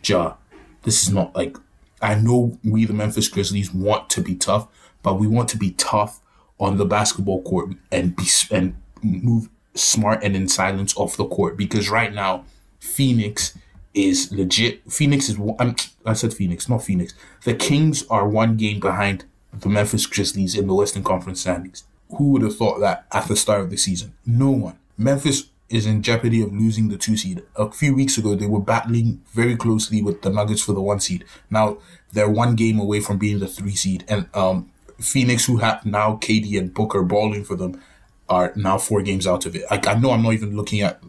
Ja, 0.05 0.35
this 0.83 1.03
is 1.03 1.13
not 1.13 1.35
like 1.35 1.57
I 2.01 2.17
know 2.17 2.59
we, 2.65 2.85
the 2.85 2.93
Memphis 2.93 3.29
Grizzlies, 3.29 3.73
want 3.73 4.11
to 4.11 4.21
be 4.21 4.35
tough, 4.35 4.67
but 5.03 5.15
we 5.15 5.27
want 5.27 5.49
to 5.51 5.57
be 5.57 5.71
tough 5.73 6.21
on 6.59 6.77
the 6.77 6.85
basketball 6.85 7.43
court 7.43 7.71
and 7.91 8.15
be 8.17 8.25
and 8.51 8.75
move 9.03 9.49
smart 9.75 10.23
and 10.23 10.37
in 10.37 10.49
silence 10.49 10.97
off 10.97 11.17
the 11.17 11.25
court 11.25 11.57
because 11.57 11.89
right 11.89 12.13
now 12.13 12.45
Phoenix 12.81 13.57
is 13.95 14.33
legit. 14.33 14.91
Phoenix 14.91 15.29
is 15.29 15.39
I'm, 15.59 15.77
I 16.05 16.13
said 16.15 16.35
Phoenix, 16.35 16.69
not 16.69 16.85
Phoenix. 16.85 17.15
The 17.45 17.55
Kings 17.55 18.05
are 18.09 18.29
one 18.29 18.57
game 18.57 18.81
behind 18.81 19.25
the 19.53 19.69
Memphis 19.69 20.07
Grizzlies 20.07 20.57
in 20.57 20.67
the 20.67 20.75
Western 20.75 21.05
Conference 21.05 21.41
standings. 21.41 21.85
Who 22.17 22.31
would 22.31 22.43
have 22.43 22.57
thought 22.57 22.81
that 22.81 23.07
at 23.13 23.29
the 23.29 23.37
start 23.37 23.61
of 23.61 23.71
the 23.71 23.77
season? 23.77 24.15
No 24.27 24.51
one. 24.51 24.79
Memphis 24.99 25.51
is 25.69 25.87
in 25.87 26.03
jeopardy 26.03 26.43
of 26.43 26.53
losing 26.53 26.89
the 26.89 26.99
two 26.99 27.17
seed. 27.17 27.43
A 27.57 27.71
few 27.71 27.95
weeks 27.95 28.19
ago, 28.19 28.35
they 28.35 28.47
were 28.47 28.61
battling 28.61 29.23
very 29.33 29.57
closely 29.57 30.03
with 30.03 30.21
the 30.21 30.31
Nuggets 30.31 30.63
for 30.63 30.75
the 30.75 30.83
one 30.83 31.01
seed. 31.01 31.25
Now 31.51 31.79
they're 32.13 32.29
one 32.29 32.55
game 32.57 32.79
away 32.79 33.01
from 33.01 33.19
being 33.19 33.39
the 33.41 33.49
three 33.49 33.75
seed, 33.75 34.05
and 34.09 34.29
um, 34.35 34.71
Phoenix, 35.01 35.47
who 35.47 35.59
have 35.59 35.85
now 35.87 36.17
KD 36.17 36.59
and 36.59 36.75
Booker 36.75 37.03
balling 37.03 37.45
for 37.45 37.57
them, 37.57 37.81
are 38.29 38.53
now 38.55 38.79
four 38.79 39.03
games 39.03 39.27
out 39.27 39.47
of 39.47 39.57
it. 39.57 39.65
I, 39.71 39.81
I 39.87 39.95
know 39.95 40.11
I'm 40.11 40.23
not 40.23 40.35
even 40.35 40.57
looking 40.57 40.83
at 40.83 41.03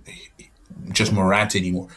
just 0.92 1.12
Morant 1.12 1.56
anymore. 1.56 1.90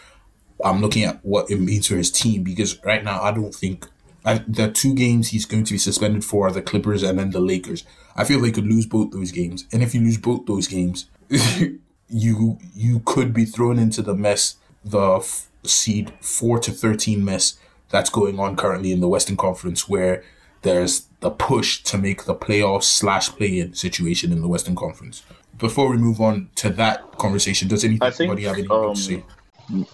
I'm 0.65 0.81
looking 0.81 1.05
at 1.05 1.25
what 1.25 1.51
it 1.51 1.61
means 1.61 1.87
for 1.87 1.97
his 1.97 2.11
team 2.11 2.43
because 2.43 2.83
right 2.85 3.05
now 3.05 3.23
I 3.23 3.31
don't 3.31 3.55
think 3.55 3.87
I, 4.27 4.45
the 4.49 4.71
two 4.71 4.93
games 4.93 5.29
he's 5.29 5.47
going 5.47 5.65
to 5.65 5.73
be 5.73 5.79
suspended 5.79 6.25
for 6.25 6.49
are 6.49 6.53
the 6.53 6.61
Clippers 6.61 7.05
and 7.05 7.19
then 7.19 7.31
the 7.31 7.41
Lakers. 7.41 7.85
I 8.17 8.25
feel 8.25 8.41
they 8.41 8.51
could 8.51 8.67
lose 8.67 8.85
both 8.85 9.13
those 9.13 9.31
games, 9.31 9.67
and 9.73 9.83
if 9.83 9.95
you 9.95 10.01
lose 10.01 10.19
both 10.19 10.47
those 10.47 10.67
games, 10.67 11.07
you 12.09 12.59
you 12.75 13.01
could 13.05 13.33
be 13.33 13.45
thrown 13.45 13.79
into 13.79 14.03
the 14.03 14.15
mess, 14.15 14.57
the 14.85 15.19
f- 15.19 15.49
seed 15.63 16.13
four 16.21 16.59
to 16.59 16.73
thirteen 16.73 17.25
mess 17.25 17.57
that's 17.91 18.11
going 18.11 18.41
on 18.41 18.57
currently 18.57 18.91
in 18.91 19.01
the 19.01 19.09
Western 19.09 19.37
Conference, 19.37 19.89
where 19.89 20.25
there's 20.63 21.07
the 21.21 21.31
push 21.31 21.83
to 21.85 21.97
make 21.97 22.25
the 22.25 22.35
playoffs 22.35 22.85
slash 22.85 23.29
play 23.29 23.61
in 23.61 23.75
situation 23.75 24.33
in 24.33 24.41
the 24.41 24.49
Western 24.49 24.75
Conference. 24.75 25.23
Before 25.57 25.89
we 25.89 25.97
move 25.97 26.21
on 26.21 26.51
to 26.57 26.71
that 26.71 27.17
conversation, 27.19 27.69
does 27.69 27.85
anybody 27.85 28.11
think, 28.11 28.41
have 28.41 28.59
anything 28.59 28.71
um, 28.71 28.95
to 28.95 29.01
say? 29.01 29.25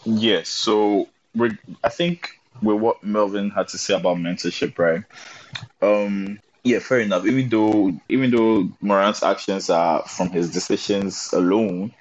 Yes. 0.05 0.49
So 0.49 1.09
I 1.85 1.89
think 1.91 2.41
with 2.61 2.81
what 2.81 3.03
Melvin 3.03 3.51
had 3.51 3.69
to 3.69 3.79
say 3.79 3.95
about 3.95 4.17
mentorship, 4.19 4.79
right? 4.79 5.05
Um, 5.81 6.39
yeah, 6.65 6.79
fair 6.79 7.01
enough. 7.01 7.27
Even 7.27 7.49
though 7.49 7.93
even 8.09 8.31
though 8.31 8.69
Morant's 8.81 9.23
actions 9.23 9.71
are 9.71 10.03
from 10.05 10.31
his 10.31 10.51
decisions 10.51 11.33
alone, 11.33 11.93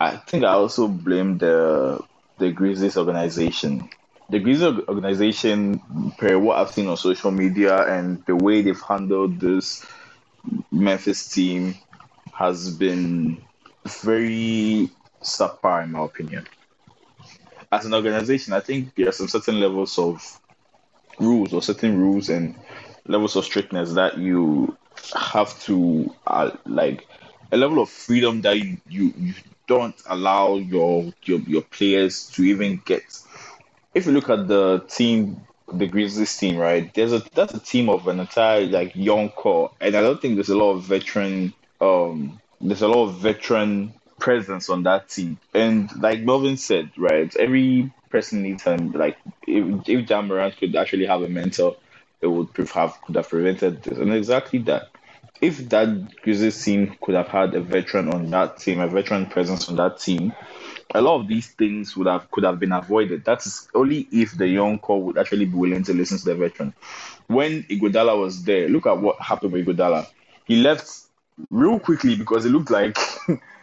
I 0.00 0.16
think 0.16 0.44
I 0.44 0.52
also 0.52 0.88
blame 0.88 1.38
the 1.38 2.00
the 2.38 2.50
Grizzlies 2.52 2.96
organization. 2.96 3.88
The 4.30 4.38
Grizzlies 4.38 4.84
organization, 4.88 5.80
per 6.18 6.38
what 6.38 6.58
I've 6.58 6.70
seen 6.70 6.88
on 6.88 6.96
social 6.96 7.30
media 7.30 7.82
and 7.86 8.24
the 8.26 8.36
way 8.36 8.62
they've 8.62 8.80
handled 8.80 9.40
this 9.40 9.84
Memphis 10.70 11.28
team, 11.28 11.74
has 12.32 12.70
been 12.70 13.42
very 13.86 14.90
subpar, 15.22 15.84
in 15.84 15.92
my 15.92 16.04
opinion. 16.04 16.46
As 17.70 17.84
an 17.86 17.94
organization, 17.94 18.52
I 18.54 18.60
think 18.60 18.94
there 18.94 19.08
are 19.08 19.12
some 19.12 19.28
certain 19.28 19.60
levels 19.60 19.98
of 19.98 20.22
rules 21.18 21.52
or 21.52 21.62
certain 21.62 21.98
rules 21.98 22.28
and 22.28 22.54
levels 23.06 23.36
of 23.36 23.44
strictness 23.44 23.92
that 23.94 24.18
you 24.18 24.76
have 25.14 25.58
to 25.62 26.14
uh, 26.26 26.50
like 26.66 27.06
a 27.52 27.56
level 27.56 27.80
of 27.80 27.88
freedom 27.88 28.42
that 28.42 28.58
you, 28.58 28.78
you, 28.88 29.12
you 29.16 29.34
don't 29.66 30.00
allow 30.06 30.56
your, 30.56 31.12
your 31.24 31.40
your 31.40 31.62
players 31.62 32.28
to 32.30 32.42
even 32.44 32.80
get. 32.84 33.02
If 33.94 34.06
you 34.06 34.12
look 34.12 34.30
at 34.30 34.48
the 34.48 34.80
team, 34.88 35.42
the 35.72 35.86
Grizzlies 35.86 36.36
team, 36.36 36.56
right? 36.56 36.92
There's 36.94 37.12
a 37.12 37.22
that's 37.34 37.54
a 37.54 37.60
team 37.60 37.88
of 37.88 38.08
an 38.08 38.20
entire 38.20 38.66
like 38.66 38.94
young 38.94 39.30
core, 39.30 39.72
and 39.80 39.94
I 39.94 40.00
don't 40.00 40.20
think 40.20 40.36
there's 40.36 40.48
a 40.50 40.56
lot 40.58 40.72
of 40.72 40.84
veteran. 40.84 41.54
Um, 41.80 42.40
there's 42.60 42.82
a 42.82 42.88
lot 42.88 43.04
of 43.08 43.16
veteran 43.18 43.94
presence 44.18 44.68
on 44.68 44.84
that 44.84 45.08
team, 45.08 45.38
and 45.54 45.90
like 46.00 46.20
Melvin 46.20 46.56
said, 46.56 46.90
right? 46.96 47.34
Every 47.36 47.92
person 48.10 48.42
needs 48.42 48.62
him. 48.62 48.92
Like 48.92 49.18
if 49.46 49.88
if 49.88 50.10
Ja 50.10 50.22
Morant 50.22 50.56
could 50.56 50.74
actually 50.76 51.06
have 51.06 51.22
a 51.22 51.28
mentor, 51.28 51.76
it 52.20 52.26
would 52.26 52.48
have 52.74 53.00
could 53.02 53.16
have 53.16 53.28
prevented 53.28 53.82
this, 53.82 53.98
and 53.98 54.12
exactly 54.12 54.60
that 54.60 54.88
if 55.40 55.68
that 55.68 56.20
Grizzlies 56.22 56.62
team 56.64 56.96
could 57.00 57.14
have 57.14 57.28
had 57.28 57.54
a 57.54 57.60
veteran 57.60 58.08
on 58.12 58.30
that 58.30 58.58
team, 58.58 58.80
a 58.80 58.88
veteran 58.88 59.26
presence 59.26 59.68
on 59.68 59.76
that 59.76 59.98
team, 60.00 60.32
a 60.94 61.00
lot 61.00 61.20
of 61.20 61.28
these 61.28 61.48
things 61.52 61.96
would 61.96 62.06
have 62.06 62.30
could 62.30 62.44
have 62.44 62.58
been 62.58 62.72
avoided. 62.72 63.24
That's 63.24 63.68
only 63.74 64.08
if 64.10 64.36
the 64.36 64.48
young 64.48 64.78
core 64.78 65.02
would 65.02 65.18
actually 65.18 65.46
be 65.46 65.54
willing 65.56 65.84
to 65.84 65.94
listen 65.94 66.18
to 66.18 66.24
the 66.24 66.34
veteran. 66.34 66.74
When 67.26 67.62
Iguodala 67.64 68.18
was 68.20 68.42
there, 68.44 68.68
look 68.68 68.86
at 68.86 68.98
what 69.00 69.20
happened 69.20 69.52
with 69.52 69.66
Iguodala. 69.66 70.06
He 70.46 70.56
left 70.56 70.90
real 71.50 71.78
quickly 71.78 72.16
because 72.16 72.44
it 72.46 72.50
looked 72.50 72.70
like 72.70 72.98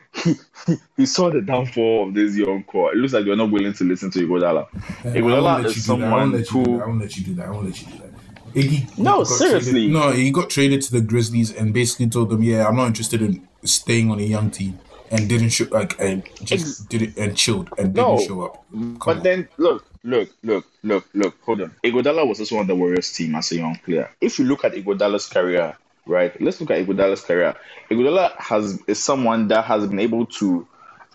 he, 0.98 1.05
saw 1.05 1.29
the 1.31 1.41
downfall 1.41 2.07
of 2.10 2.13
this 2.13 2.36
young 2.38 2.63
core. 2.63 2.93
It 2.93 2.98
looks 2.98 3.13
like 3.13 3.25
you're 3.25 3.36
not 3.36 3.51
willing 3.51 3.74
to 3.74 3.84
listen 3.84 4.12
to 4.12 4.19
Iguodala. 4.19 4.67
Eh, 5.05 5.19
Iguodala 5.19 5.65
is 5.65 5.86
someone 5.86 6.34
who 6.50 6.81
I 6.81 6.88
won't 6.88 7.01
let 7.01 7.17
you 7.17 7.24
do 7.24 7.36
that. 7.36 7.48
I 7.48 7.51
won't 7.51 7.65
let 7.67 7.81
you 7.81 7.88
do 7.88 8.00
that. 8.00 8.12
Iggy 8.55 8.98
No, 8.98 9.24
seriously. 9.24 9.72
traded- 9.74 9.91
no, 9.91 10.12
he 10.12 10.31
got 10.31 10.50
traded 10.50 10.81
to 10.84 10.91
the 10.91 11.01
Grizzlies 11.01 11.51
and 11.53 11.74
basically 11.74 12.07
told 12.07 12.29
them, 12.29 12.43
"Yeah, 12.43 12.67
I'm 12.67 12.75
not 12.77 12.88
interested 12.88 13.22
in 13.22 13.48
staying 13.63 14.12
on 14.12 14.19
a 14.19 14.24
young 14.24 14.51
team," 14.51 14.79
and 15.12 15.29
didn't 15.29 15.50
show 15.50 15.67
like 15.72 15.95
and 16.00 16.24
just 16.43 16.89
did 16.89 17.01
it 17.03 17.17
and 17.17 17.36
chilled 17.38 17.69
and 17.77 17.93
didn't 17.93 18.22
show 18.22 18.41
up. 18.43 18.65
Come 19.00 19.00
But 19.05 19.17
on. 19.17 19.24
then 19.24 19.50
look, 19.57 19.86
look, 20.03 20.29
look, 20.43 20.65
look, 20.84 21.05
look. 21.13 21.36
Hold 21.45 21.62
on. 21.62 21.72
Iguodala 21.84 22.27
was 22.27 22.39
also 22.39 22.57
on 22.60 22.67
the 22.67 22.75
Warriors 22.75 23.12
team 23.13 23.36
as 23.36 23.51
a 23.51 23.57
young 23.57 23.77
player. 23.86 24.10
If 24.22 24.39
you 24.39 24.45
look 24.45 24.65
at 24.65 24.74
Iguodala's 24.74 25.27
career, 25.27 25.77
right? 26.05 26.39
Let's 26.41 26.59
look 26.62 26.71
at 26.71 26.85
Iguodala's 26.85 27.21
career. 27.21 27.55
Iguodala 27.89 28.35
has 28.38 28.81
is 28.88 29.03
someone 29.03 29.47
that 29.50 29.65
has 29.65 29.88
been 29.88 30.00
able 30.00 30.25
to 30.27 30.67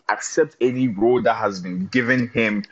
accept 0.08 0.56
any 0.60 0.88
role 0.88 1.22
that 1.22 1.34
has 1.34 1.60
been 1.60 1.86
given 1.86 2.28
him 2.28 2.64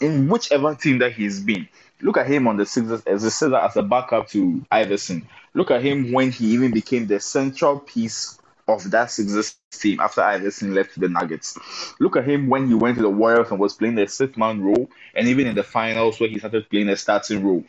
in 0.00 0.28
whichever 0.28 0.74
team 0.74 0.98
that 0.98 1.12
he's 1.12 1.40
been. 1.40 1.68
Look 2.02 2.16
at 2.16 2.26
him 2.26 2.48
on 2.48 2.56
the 2.56 2.64
Sixers 2.64 3.02
as 3.02 3.24
a 3.24 3.30
Sixers 3.30 3.58
as 3.62 3.76
a 3.76 3.82
backup 3.82 4.28
to 4.28 4.64
Iverson. 4.70 5.28
Look 5.54 5.70
at 5.70 5.82
him 5.82 6.12
when 6.12 6.30
he 6.30 6.52
even 6.52 6.72
became 6.72 7.06
the 7.06 7.20
central 7.20 7.78
piece 7.78 8.38
of 8.66 8.90
that 8.90 9.10
Sixers 9.10 9.56
team 9.70 10.00
after 10.00 10.22
Iverson 10.22 10.74
left 10.74 10.98
the 10.98 11.08
Nuggets. 11.08 11.58
Look 11.98 12.16
at 12.16 12.26
him 12.26 12.48
when 12.48 12.68
he 12.68 12.74
went 12.74 12.96
to 12.96 13.02
the 13.02 13.10
Warriors 13.10 13.50
and 13.50 13.58
was 13.58 13.74
playing 13.74 13.96
the 13.96 14.06
sixth 14.06 14.36
man 14.36 14.62
role, 14.62 14.90
and 15.14 15.28
even 15.28 15.46
in 15.46 15.54
the 15.54 15.62
finals 15.62 16.18
where 16.20 16.28
he 16.28 16.38
started 16.38 16.68
playing 16.70 16.88
a 16.88 16.96
starting 16.96 17.44
role. 17.44 17.64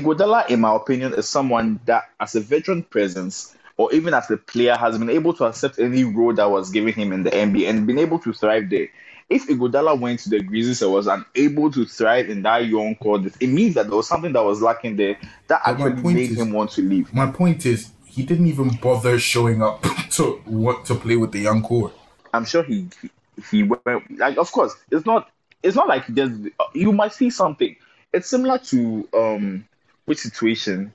Iguodala, 0.00 0.48
in 0.50 0.60
my 0.60 0.74
opinion, 0.74 1.14
is 1.14 1.28
someone 1.28 1.80
that, 1.86 2.10
as 2.20 2.34
a 2.34 2.40
veteran 2.40 2.82
presence, 2.82 3.54
or 3.76 3.92
even 3.92 4.14
as 4.14 4.30
a 4.30 4.36
player, 4.36 4.76
has 4.76 4.98
been 4.98 5.10
able 5.10 5.32
to 5.34 5.44
accept 5.44 5.78
any 5.78 6.04
role 6.04 6.32
that 6.34 6.50
was 6.50 6.70
given 6.70 6.92
him 6.94 7.12
in 7.12 7.22
the 7.22 7.30
NBA 7.30 7.68
and 7.68 7.86
been 7.86 7.98
able 7.98 8.18
to 8.20 8.32
thrive 8.32 8.70
there. 8.70 8.88
If 9.28 9.48
Iguodala 9.48 9.98
went 9.98 10.20
to 10.20 10.30
the 10.30 10.40
Grizzlies 10.40 10.82
and 10.82 10.92
was 10.92 11.08
unable 11.08 11.70
to 11.72 11.84
thrive 11.84 12.28
in 12.30 12.42
that 12.42 12.66
young 12.66 12.94
core, 12.94 13.20
it 13.40 13.48
means 13.48 13.74
that 13.74 13.88
there 13.88 13.96
was 13.96 14.06
something 14.06 14.32
that 14.34 14.44
was 14.44 14.62
lacking 14.62 14.96
there 14.96 15.18
that 15.48 15.62
But 15.64 15.72
actually 15.72 16.14
made 16.14 16.30
is- 16.30 16.38
him 16.38 16.52
want 16.52 16.70
to 16.72 16.82
leave. 16.82 17.12
My 17.12 17.30
point 17.30 17.66
is, 17.66 17.90
he 18.04 18.22
didn't 18.22 18.46
even 18.46 18.70
bother 18.80 19.18
showing 19.18 19.62
up 19.62 19.82
to 20.12 20.40
want 20.46 20.86
to 20.86 20.94
play 20.94 21.16
with 21.16 21.32
the 21.32 21.40
young 21.40 21.62
core. 21.62 21.92
I'm 22.32 22.44
sure 22.44 22.62
he 22.62 22.88
he, 23.02 23.10
he 23.50 23.62
went 23.62 24.18
like 24.18 24.36
of 24.38 24.50
course 24.52 24.74
it's 24.90 25.04
not 25.06 25.30
it's 25.62 25.76
not 25.76 25.88
like 25.88 26.06
there's 26.06 26.30
you 26.74 26.92
might 26.92 27.12
see 27.12 27.30
something. 27.30 27.74
It's 28.12 28.28
similar 28.28 28.58
to 28.58 29.08
um 29.14 29.64
which 30.06 30.18
situation? 30.18 30.92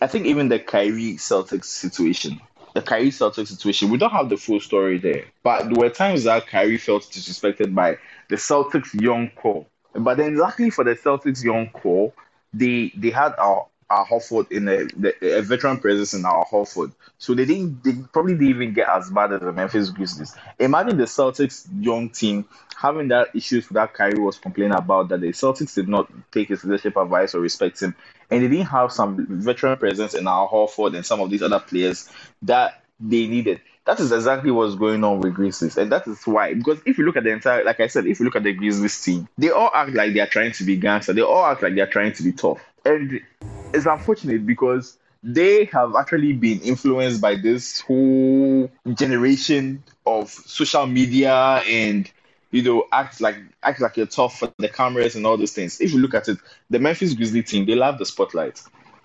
I 0.00 0.06
think 0.06 0.26
even 0.26 0.48
the 0.48 0.58
Kyrie 0.58 1.14
Celtics 1.16 1.66
situation. 1.66 2.40
The 2.74 2.82
Kyrie 2.82 3.10
Celtics 3.10 3.48
situation, 3.48 3.90
we 3.90 3.98
don't 3.98 4.10
have 4.10 4.28
the 4.28 4.36
full 4.36 4.60
story 4.60 4.98
there. 4.98 5.24
But 5.42 5.64
there 5.64 5.78
were 5.78 5.90
times 5.90 6.24
that 6.24 6.46
Kyrie 6.46 6.78
felt 6.78 7.04
disrespected 7.04 7.74
by 7.74 7.98
the 8.28 8.36
Celtics 8.36 9.00
young 9.00 9.30
core. 9.30 9.66
But 9.94 10.16
then 10.16 10.36
luckily 10.36 10.70
for 10.70 10.84
the 10.84 10.94
Celtics 10.94 11.42
young 11.42 11.70
core, 11.70 12.12
they 12.52 12.92
they 12.96 13.10
had 13.10 13.34
our 13.38 13.66
Al 13.90 14.04
Horford 14.04 14.52
in 14.52 14.68
a, 14.68 15.38
a 15.38 15.40
veteran 15.40 15.78
presence 15.78 16.12
in 16.12 16.24
Al 16.24 16.44
Horford. 16.50 16.92
So 17.16 17.34
they 17.34 17.46
didn't 17.46 17.82
they 17.82 17.92
probably 18.12 18.34
didn't 18.34 18.48
even 18.48 18.74
get 18.74 18.88
as 18.88 19.10
bad 19.10 19.32
as 19.32 19.40
the 19.40 19.52
Memphis 19.52 19.90
Grizzlies. 19.90 20.36
Imagine 20.58 20.98
the 20.98 21.04
Celtics 21.04 21.66
young 21.80 22.10
team 22.10 22.46
having 22.76 23.08
that 23.08 23.28
issues 23.34 23.66
that 23.68 23.94
Kyrie 23.94 24.20
was 24.20 24.38
complaining 24.38 24.74
about 24.74 25.08
that 25.08 25.20
the 25.20 25.28
Celtics 25.28 25.74
did 25.74 25.88
not 25.88 26.10
take 26.30 26.48
his 26.48 26.64
leadership 26.64 26.96
advice 26.96 27.34
or 27.34 27.40
respect 27.40 27.80
him. 27.80 27.94
And 28.30 28.42
they 28.42 28.48
didn't 28.48 28.66
have 28.66 28.92
some 28.92 29.26
veteran 29.42 29.78
presence 29.78 30.14
in 30.14 30.28
Al 30.28 30.48
Horford 30.48 30.94
and 30.94 31.04
some 31.04 31.20
of 31.20 31.30
these 31.30 31.42
other 31.42 31.60
players 31.60 32.10
that 32.42 32.82
they 33.00 33.26
needed. 33.26 33.60
That 33.86 34.00
is 34.00 34.12
exactly 34.12 34.50
what's 34.50 34.74
going 34.74 35.02
on 35.02 35.20
with 35.20 35.32
Grizzlies, 35.32 35.78
and 35.78 35.90
that 35.92 36.06
is 36.06 36.22
why. 36.26 36.52
Because 36.52 36.78
if 36.84 36.98
you 36.98 37.06
look 37.06 37.16
at 37.16 37.24
the 37.24 37.30
entire, 37.30 37.64
like 37.64 37.80
I 37.80 37.86
said, 37.86 38.06
if 38.06 38.18
you 38.18 38.26
look 38.26 38.36
at 38.36 38.42
the 38.42 38.52
Grizzlies 38.52 39.02
team, 39.02 39.28
they 39.38 39.48
all 39.48 39.70
act 39.72 39.94
like 39.94 40.12
they 40.12 40.20
are 40.20 40.26
trying 40.26 40.52
to 40.52 40.64
be 40.64 40.76
gangster. 40.76 41.14
They 41.14 41.22
all 41.22 41.46
act 41.46 41.62
like 41.62 41.74
they 41.74 41.80
are 41.80 41.86
trying 41.86 42.12
to 42.12 42.22
be 42.22 42.32
tough, 42.32 42.62
and 42.84 43.22
it's 43.72 43.86
unfortunate 43.86 44.46
because 44.46 44.98
they 45.22 45.64
have 45.66 45.94
actually 45.96 46.32
been 46.32 46.60
influenced 46.60 47.20
by 47.20 47.34
this 47.36 47.80
whole 47.80 48.70
generation 48.94 49.82
of 50.06 50.30
social 50.30 50.86
media 50.86 51.62
and 51.66 52.10
you 52.50 52.62
know, 52.62 52.86
act 52.92 53.20
like 53.20 53.36
act 53.62 53.80
like 53.80 53.96
you're 53.96 54.06
tough 54.06 54.38
for 54.38 54.52
the 54.58 54.68
cameras 54.68 55.16
and 55.16 55.26
all 55.26 55.36
those 55.36 55.52
things. 55.52 55.80
If 55.80 55.92
you 55.92 55.98
look 55.98 56.14
at 56.14 56.28
it, 56.28 56.38
the 56.70 56.78
Memphis 56.78 57.14
Grizzly 57.14 57.42
team, 57.42 57.66
they 57.66 57.74
love 57.74 57.98
the 57.98 58.06
spotlight. 58.06 58.62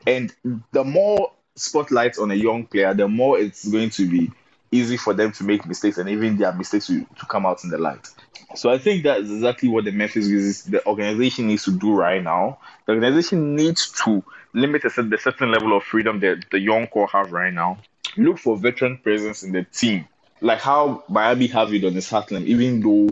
And 0.08 0.34
the 0.72 0.84
more 0.84 1.32
spotlight 1.56 2.18
on 2.18 2.32
a 2.32 2.36
young 2.36 2.66
player, 2.66 2.94
the 2.94 3.08
more 3.08 3.38
it's 3.38 3.68
going 3.68 3.90
to 3.92 4.10
be 4.10 4.32
easy 4.72 4.98
for 4.98 5.14
them 5.14 5.32
to 5.34 5.44
make 5.44 5.66
mistakes 5.66 5.98
and 5.98 6.10
even 6.10 6.38
their 6.38 6.54
mistakes 6.54 6.88
to, 6.88 7.02
to 7.02 7.26
come 7.28 7.46
out 7.46 7.64
in 7.64 7.70
the 7.70 7.78
light. 7.78 8.08
So 8.56 8.70
I 8.70 8.78
think 8.78 9.04
that's 9.04 9.30
exactly 9.30 9.70
what 9.70 9.86
the 9.86 9.92
Memphis 9.92 10.28
is, 10.28 10.64
the 10.64 10.86
organization 10.86 11.48
needs 11.48 11.64
to 11.66 11.72
do 11.72 11.94
right 11.94 12.24
now. 12.24 12.60
The 12.86 12.94
organization 12.94 13.56
needs 13.56 13.92
to 14.04 14.24
limit 14.54 14.86
a 14.86 14.90
certain 14.90 15.52
level 15.52 15.76
of 15.76 15.84
freedom 15.84 16.20
that 16.20 16.46
the 16.52 16.60
young 16.60 16.88
core 16.88 17.08
have 17.08 17.32
right 17.32 17.54
now. 17.54 17.80
Look 18.16 18.38
for 18.38 18.56
veteran 18.56 18.98
presence 19.00 19.44
in 19.44 19.54
the 19.54 19.64
team, 19.64 20.08
like 20.42 20.60
how 20.60 21.04
Miami 21.10 21.48
have 21.48 21.74
it 21.74 21.82
Udonis 21.82 22.10
Haslem, 22.10 22.46
even 22.46 22.82
though 22.82 23.10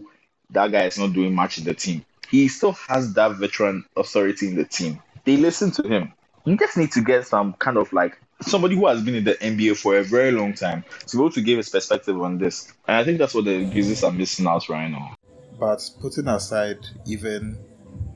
that 0.52 0.72
guy 0.72 0.86
is 0.86 1.00
not 1.00 1.14
doing 1.14 1.34
much 1.34 1.58
in 1.58 1.64
the 1.64 1.74
team. 1.74 2.06
He 2.30 2.48
still 2.48 2.74
has 2.88 3.14
that 3.16 3.38
veteran 3.38 3.86
authority 3.98 4.48
in 4.48 4.56
the 4.56 4.66
team. 4.66 5.02
They 5.26 5.38
listen 5.38 5.72
to 5.72 5.88
him. 5.88 6.14
You 6.46 6.56
just 6.56 6.78
need 6.78 6.92
to 6.94 7.02
get 7.02 7.28
some 7.28 7.54
kind 7.54 7.78
of 7.78 7.92
like 7.94 8.20
somebody 8.42 8.76
who 8.76 8.88
has 8.88 9.02
been 9.04 9.16
in 9.16 9.24
the 9.24 9.34
NBA 9.36 9.78
for 9.78 9.98
a 9.98 10.04
very 10.04 10.32
long 10.32 10.54
time 10.54 10.84
to 11.08 11.18
be 11.18 11.22
able 11.22 11.32
to 11.32 11.42
give 11.42 11.58
his 11.58 11.70
perspective 11.70 12.20
on 12.22 12.38
this. 12.38 12.72
And 12.88 12.98
I 12.98 13.04
think 13.04 13.18
that's 13.20 13.34
what 13.34 13.46
the 13.46 13.66
Grizzlies 13.66 14.04
are 14.04 14.12
missing 14.12 14.48
out 14.48 14.68
right 14.70 14.88
now. 14.88 15.16
But 15.62 15.88
putting 16.00 16.28
aside 16.28 16.80
even 17.06 17.56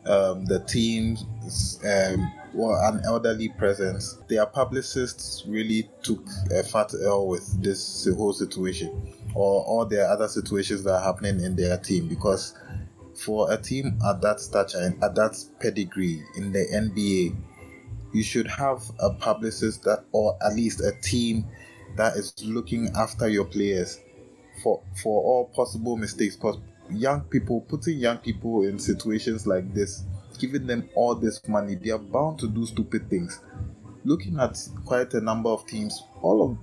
um, 0.08 0.46
the 0.46 0.62
team, 0.68 1.16
um, 1.86 2.34
well, 2.56 2.76
an 2.92 3.04
elderly 3.06 3.50
presence, 3.50 4.18
their 4.28 4.48
publicists 4.48 5.44
really 5.46 5.88
took 6.02 6.26
a 6.50 6.64
fat 6.64 6.92
L 7.04 7.28
with 7.28 7.62
this 7.62 8.08
whole 8.18 8.34
situation 8.34 9.14
or 9.36 9.64
all 9.64 9.86
the 9.86 10.02
other 10.02 10.28
situations 10.28 10.84
that 10.86 10.96
are 10.96 11.04
happening 11.04 11.40
in 11.40 11.56
their 11.56 11.78
team 11.78 12.08
because 12.08 12.58
for 13.14 13.52
a 13.54 13.58
team 13.58 14.00
at 14.10 14.22
that 14.22 14.40
stature 14.40 14.80
and 14.80 15.04
at 15.04 15.14
that 15.14 15.38
pedigree 15.60 16.24
in 16.38 16.52
the 16.52 16.66
NBA, 16.74 17.36
you 18.12 18.24
should 18.24 18.48
have 18.48 18.82
a 19.00 19.12
publicist 19.12 19.84
that, 19.84 20.04
or 20.14 20.36
at 20.44 20.56
least 20.56 20.82
a 20.82 20.94
team 21.04 21.46
that 21.96 22.16
is 22.16 22.34
looking 22.44 22.90
after 22.96 23.28
your 23.28 23.46
players 23.46 24.00
for 24.64 24.82
for 25.04 25.22
all 25.22 25.46
possible 25.56 25.96
mistakes. 25.96 26.36
Young 26.90 27.22
people, 27.22 27.62
putting 27.62 27.98
young 27.98 28.18
people 28.18 28.64
in 28.64 28.80
situations 28.80 29.48
like 29.48 29.74
this, 29.74 30.04
giving 30.40 30.68
them 30.68 30.90
all 30.96 31.16
this 31.16 31.46
money, 31.48 31.76
they 31.76 31.92
are 31.92 32.00
bound 32.00 32.40
to 32.40 32.48
do 32.48 32.66
stupid 32.66 33.10
things. 33.10 33.40
Looking 34.04 34.40
at 34.40 34.58
quite 34.86 35.14
a 35.16 35.22
number 35.22 35.50
of 35.50 35.66
teams, 35.66 36.04
all 36.22 36.44
of 36.44 36.58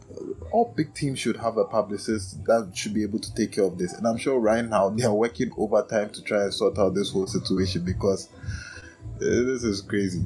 all 0.53 0.73
big 0.77 0.95
teams 0.95 1.19
should 1.19 1.37
have 1.37 1.57
a 1.57 1.65
publicist 1.65 2.45
that 2.45 2.71
should 2.75 2.95
be 2.95 3.03
able 3.03 3.19
to 3.19 3.35
take 3.35 3.53
care 3.53 3.65
of 3.65 3.79
this. 3.79 3.95
And 3.95 4.07
I'm 4.07 4.17
sure 4.17 4.39
right 4.39 4.65
now 4.65 4.91
they 4.91 5.05
are 5.05 5.15
working 5.15 5.51
overtime 5.57 6.11
to 6.11 6.23
try 6.23 6.45
and 6.45 6.55
sort 6.55 6.79
out 6.79 6.95
this 6.95 7.11
whole 7.11 7.27
situation 7.27 7.85
because 7.85 8.29
uh, 9.17 9.19
this 9.19 9.65
is 9.65 9.81
crazy. 9.81 10.23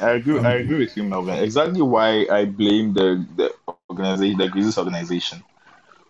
I 0.00 0.12
agree. 0.12 0.40
I 0.40 0.54
agree 0.54 0.80
with 0.80 0.96
you, 0.96 1.04
Melvin. 1.04 1.38
Exactly 1.38 1.82
why 1.82 2.26
I 2.30 2.44
blame 2.44 2.92
the 2.92 3.24
the 3.36 3.54
organization, 3.88 4.38
the 4.38 4.48
Grizzlies 4.48 4.78
organization. 4.78 5.42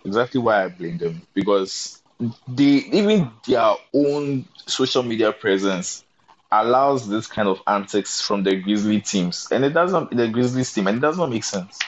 Exactly 0.05 0.41
why 0.41 0.65
I 0.65 0.69
blame 0.69 0.99
them 0.99 1.23
because 1.33 2.03
they 2.49 2.65
even 2.93 3.31
their 3.47 3.75
own 3.95 4.47
social 4.67 5.03
media 5.03 5.33
presence 5.33 6.05
allows 6.53 7.09
this 7.09 7.27
kind 7.27 7.49
of 7.49 7.61
antics 7.67 8.21
from 8.21 8.43
the 8.43 8.57
Grizzly 8.57 9.01
teams, 9.01 9.49
and 9.51 9.65
it 9.65 9.71
doesn't 9.71 10.17
the 10.17 10.29
Grizzlies 10.29 10.73
team, 10.73 10.87
and 10.87 10.99
it 10.99 11.01
does 11.01 11.19
not 11.19 11.31
make 11.31 11.45
sense. 11.45 11.79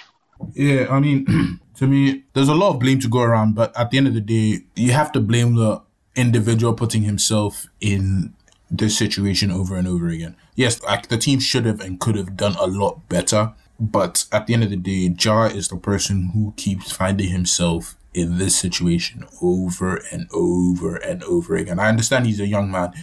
Yeah, 0.54 0.86
I 0.90 1.00
mean, 1.00 1.60
to 1.76 1.86
me, 1.86 2.24
there's 2.32 2.48
a 2.48 2.54
lot 2.54 2.74
of 2.74 2.80
blame 2.80 3.00
to 3.00 3.08
go 3.08 3.20
around, 3.20 3.54
but 3.54 3.76
at 3.78 3.90
the 3.90 3.98
end 3.98 4.08
of 4.08 4.14
the 4.14 4.20
day, 4.20 4.64
you 4.74 4.92
have 4.92 5.12
to 5.12 5.20
blame 5.20 5.54
the 5.54 5.82
individual 6.14 6.72
putting 6.74 7.02
himself 7.02 7.66
in 7.80 8.34
this 8.70 8.98
situation 8.98 9.50
over 9.50 9.76
and 9.76 9.86
over 9.86 10.08
again. 10.08 10.34
Yes, 10.56 10.82
like 10.82 11.08
the 11.08 11.18
team 11.18 11.38
should 11.38 11.66
have 11.66 11.80
and 11.80 12.00
could 12.00 12.16
have 12.16 12.36
done 12.36 12.56
a 12.58 12.66
lot 12.66 13.08
better, 13.08 13.52
but 13.78 14.24
at 14.32 14.46
the 14.46 14.54
end 14.54 14.64
of 14.64 14.70
the 14.70 14.76
day, 14.76 15.14
Ja 15.20 15.44
is 15.44 15.68
the 15.68 15.76
person 15.76 16.30
who 16.34 16.52
keeps 16.56 16.90
finding 16.90 17.28
himself 17.28 17.96
in 18.16 18.38
this 18.38 18.56
situation 18.56 19.26
over 19.42 20.02
and 20.10 20.26
over 20.32 20.96
and 20.96 21.22
over 21.24 21.54
again. 21.54 21.78
I 21.78 21.90
understand 21.90 22.24
he's 22.26 22.40
a 22.40 22.46
young 22.46 22.70
man, 22.70 22.94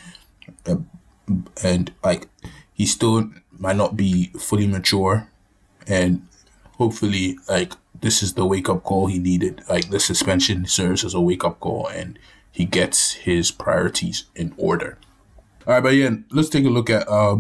uh, 0.66 0.78
and 1.64 1.94
like 2.04 2.28
he 2.74 2.88
still 2.88 3.30
might 3.52 3.76
not 3.76 3.96
be 3.96 4.32
fully 4.40 4.66
mature, 4.66 5.30
and 5.88 6.28
hopefully, 6.80 7.38
like 7.48 7.74
this 8.02 8.24
is 8.24 8.34
the 8.34 8.46
wake 8.46 8.68
up 8.68 8.84
call 8.84 9.06
he 9.06 9.20
needed. 9.20 9.62
Like 9.70 9.92
the 9.92 10.00
suspension 10.00 10.66
serves 10.66 11.06
as 11.06 11.14
a 11.14 11.22
wake 11.22 11.46
up 11.46 11.60
call, 11.60 11.88
and 11.88 12.18
he 12.52 12.66
gets 12.66 13.12
his 13.12 13.52
priorities 13.52 14.26
in 14.36 14.56
order. 14.58 14.98
All 15.68 15.76
right, 15.76 15.84
but 15.84 15.94
yeah, 15.94 16.10
let's 16.32 16.50
take 16.50 16.66
a 16.66 16.70
look 16.70 16.90
at 16.90 17.08
uh, 17.08 17.38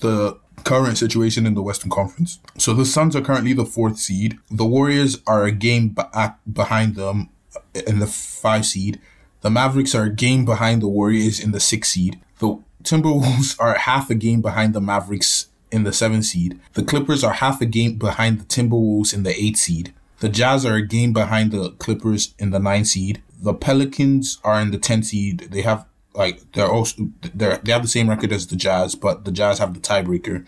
the 0.00 0.38
current 0.64 0.98
situation 0.98 1.46
in 1.46 1.54
the 1.54 1.62
Western 1.62 1.90
Conference. 1.90 2.38
So 2.58 2.74
the 2.74 2.84
Suns 2.84 3.14
are 3.16 3.20
currently 3.20 3.52
the 3.52 3.64
fourth 3.64 3.98
seed. 3.98 4.38
The 4.50 4.66
Warriors 4.66 5.20
are 5.26 5.44
a 5.44 5.52
game 5.52 5.90
back 5.90 6.38
behind 6.50 6.96
them 6.96 7.30
uh, 7.56 7.80
in 7.86 7.98
the 7.98 8.06
five 8.06 8.66
seed. 8.66 9.00
The 9.42 9.50
Mavericks 9.50 9.94
are 9.94 10.04
a 10.04 10.12
game 10.12 10.44
behind 10.44 10.82
the 10.82 10.88
Warriors 10.88 11.40
in 11.40 11.52
the 11.52 11.60
six 11.60 11.90
seed. 11.90 12.20
The 12.38 12.58
Timberwolves 12.84 13.56
are 13.60 13.76
half 13.76 14.10
a 14.10 14.14
game 14.14 14.40
behind 14.40 14.74
the 14.74 14.80
Mavericks 14.80 15.48
in 15.70 15.84
the 15.84 15.92
seven 15.92 16.22
seed. 16.22 16.60
The 16.74 16.84
Clippers 16.84 17.24
are 17.24 17.32
half 17.32 17.60
a 17.60 17.66
game 17.66 17.96
behind 17.96 18.40
the 18.40 18.44
Timberwolves 18.44 19.12
in 19.14 19.22
the 19.22 19.34
eight 19.34 19.56
seed. 19.56 19.92
The 20.20 20.28
Jazz 20.28 20.64
are 20.64 20.76
a 20.76 20.86
game 20.86 21.12
behind 21.12 21.50
the 21.50 21.70
Clippers 21.72 22.34
in 22.38 22.50
the 22.50 22.60
nine 22.60 22.84
seed. 22.84 23.22
The 23.40 23.54
Pelicans 23.54 24.38
are 24.44 24.60
in 24.60 24.70
the 24.70 24.78
10 24.78 25.02
seed. 25.02 25.48
They 25.50 25.62
have 25.62 25.84
like 26.14 26.52
they're 26.52 26.70
also 26.70 27.10
they 27.22 27.58
they 27.62 27.72
have 27.72 27.82
the 27.82 27.88
same 27.88 28.08
record 28.08 28.32
as 28.32 28.46
the 28.46 28.56
Jazz, 28.56 28.94
but 28.94 29.24
the 29.24 29.32
Jazz 29.32 29.58
have 29.58 29.74
the 29.74 29.80
tiebreaker. 29.80 30.46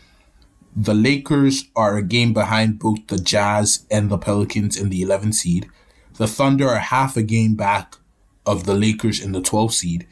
The 0.77 0.94
Lakers 0.94 1.66
are 1.77 1.96
a 1.96 2.03
game 2.03 2.33
behind 2.33 2.81
both 2.81 3.07
the 3.07 3.18
Jazz 3.18 3.87
and 3.90 4.11
the 4.11 4.18
Pelicans 4.18 4.77
in 4.77 4.88
the 4.88 5.03
11th 5.03 5.35
seed. 5.35 5.68
The 6.16 6.27
Thunder 6.27 6.68
are 6.68 6.79
half 6.79 7.16
a 7.16 7.22
game 7.22 7.55
back 7.55 7.96
of 8.44 8.64
the 8.64 8.74
Lakers 8.74 9.20
in 9.20 9.33
the 9.33 9.40
12th 9.40 9.72
seed, 9.72 10.07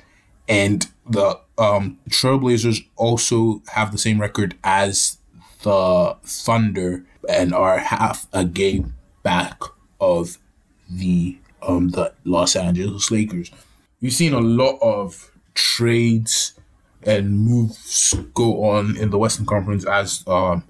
and 0.48 0.88
the 1.08 1.40
um, 1.58 1.98
Trailblazers 2.08 2.86
also 2.96 3.62
have 3.72 3.92
the 3.92 3.98
same 3.98 4.20
record 4.20 4.56
as 4.62 5.18
the 5.62 6.16
Thunder 6.24 7.04
and 7.28 7.54
are 7.54 7.78
half 7.78 8.26
a 8.32 8.44
game 8.44 8.94
back 9.22 9.60
of 10.00 10.38
the 10.90 11.38
um 11.62 11.90
the 11.90 12.12
Los 12.24 12.56
Angeles 12.56 13.10
Lakers. 13.10 13.50
We've 14.00 14.12
seen 14.12 14.34
a 14.34 14.40
lot 14.40 14.78
of 14.82 15.31
trades 15.54 16.54
and 17.02 17.40
moves 17.40 18.14
go 18.34 18.64
on 18.64 18.96
in 18.96 19.10
the 19.10 19.18
Western 19.18 19.46
Conference 19.46 19.84
as 19.84 20.24
um, 20.26 20.64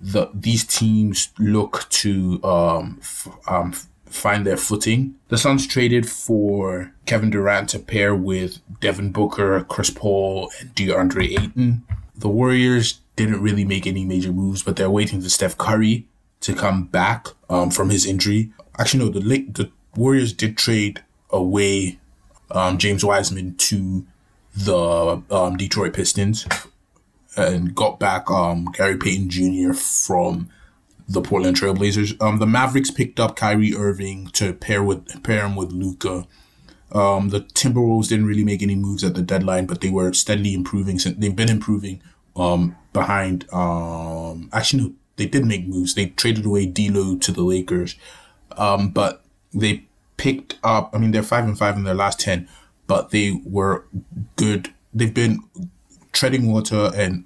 the 0.00 0.30
these 0.34 0.64
teams 0.64 1.30
look 1.38 1.88
to 1.90 2.42
um, 2.44 2.98
f- 3.00 3.28
um, 3.46 3.72
find 4.06 4.46
their 4.46 4.56
footing. 4.56 5.14
The 5.28 5.38
Suns 5.38 5.66
traded 5.66 6.08
for 6.08 6.92
Kevin 7.06 7.30
Durant 7.30 7.70
to 7.70 7.78
pair 7.78 8.14
with 8.14 8.58
Devin 8.80 9.12
Booker, 9.12 9.64
Chris 9.64 9.90
Paul, 9.90 10.50
and 10.60 10.74
DeAndre 10.74 11.40
Ayton. 11.40 11.84
The 12.14 12.28
Warriors 12.28 13.00
didn't 13.16 13.42
really 13.42 13.64
make 13.64 13.86
any 13.86 14.04
major 14.04 14.32
moves, 14.32 14.62
but 14.62 14.76
they're 14.76 14.90
waiting 14.90 15.20
for 15.20 15.28
Steph 15.28 15.58
Curry 15.58 16.06
to 16.40 16.54
come 16.54 16.84
back 16.84 17.28
um, 17.48 17.70
from 17.70 17.90
his 17.90 18.06
injury. 18.06 18.52
Actually, 18.78 19.04
no, 19.04 19.10
the 19.10 19.20
the 19.20 19.70
Warriors 19.96 20.32
did 20.32 20.56
trade 20.56 21.02
away 21.30 21.98
um, 22.50 22.78
James 22.78 23.04
Wiseman 23.04 23.54
to 23.56 24.06
the 24.54 25.22
um, 25.30 25.56
Detroit 25.56 25.94
Pistons 25.94 26.46
and 27.36 27.74
got 27.74 27.98
back 27.98 28.30
um, 28.30 28.66
Gary 28.72 28.96
Payton 28.96 29.30
Jr. 29.30 29.72
from 29.72 30.50
the 31.08 31.22
Portland 31.22 31.56
Trailblazers. 31.56 32.20
Um, 32.20 32.38
the 32.38 32.46
Mavericks 32.46 32.90
picked 32.90 33.18
up 33.18 33.36
Kyrie 33.36 33.74
Irving 33.74 34.28
to 34.28 34.52
pair 34.52 34.82
with 34.82 35.22
pair 35.22 35.44
him 35.44 35.56
with 35.56 35.72
Luka. 35.72 36.26
Um, 36.92 37.30
the 37.30 37.40
Timberwolves 37.40 38.08
didn't 38.08 38.26
really 38.26 38.44
make 38.44 38.62
any 38.62 38.76
moves 38.76 39.02
at 39.02 39.14
the 39.14 39.22
deadline, 39.22 39.66
but 39.66 39.80
they 39.80 39.88
were 39.88 40.12
steadily 40.12 40.52
improving. 40.52 40.98
Since 40.98 41.18
they've 41.18 41.34
been 41.34 41.50
improving 41.50 42.02
um, 42.36 42.76
behind. 42.92 43.50
Um, 43.52 44.50
actually, 44.52 44.82
no, 44.82 44.92
they 45.16 45.26
did 45.26 45.46
make 45.46 45.66
moves. 45.66 45.94
They 45.94 46.06
traded 46.06 46.44
away 46.44 46.66
D'Lo 46.66 47.16
to 47.16 47.32
the 47.32 47.42
Lakers, 47.42 47.96
um, 48.56 48.90
but 48.90 49.24
they 49.54 49.84
picked 50.18 50.58
up. 50.62 50.90
I 50.94 50.98
mean, 50.98 51.12
they're 51.12 51.22
five 51.22 51.44
and 51.44 51.58
five 51.58 51.76
in 51.76 51.84
their 51.84 51.94
last 51.94 52.20
ten 52.20 52.48
but 52.92 53.08
they 53.08 53.40
were 53.46 53.86
good. 54.36 54.70
They've 54.92 55.14
been 55.14 55.40
treading 56.12 56.52
water 56.52 56.92
and 56.94 57.24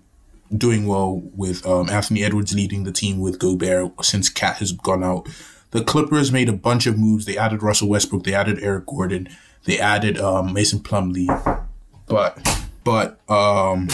doing 0.57 0.87
well 0.87 1.23
with 1.35 1.67
um, 1.67 1.91
Anthony 1.91 2.23
Edwards 2.23 2.55
leading 2.55 2.85
the 2.85 2.93
team 2.93 3.19
with 3.19 3.41
Gobert 3.41 4.05
since 4.05 4.29
KAT 4.29 4.59
has 4.59 4.71
gone 4.71 5.03
out. 5.03 5.29
The 5.73 5.83
Clippers 5.83 6.31
made 6.31 6.49
a 6.49 6.53
bunch 6.53 6.87
of 6.87 6.97
moves. 6.97 7.25
They 7.25 7.37
added 7.37 7.65
Russell 7.65 7.89
Westbrook. 7.89 8.23
They 8.23 8.33
added 8.33 8.63
Eric 8.63 8.87
Gordon. 8.87 9.29
They 9.65 9.81
added 9.81 10.21
um, 10.21 10.53
Mason 10.53 10.79
Plumlee, 10.79 11.67
but 12.07 12.39
but 12.85 13.19
um, 13.29 13.89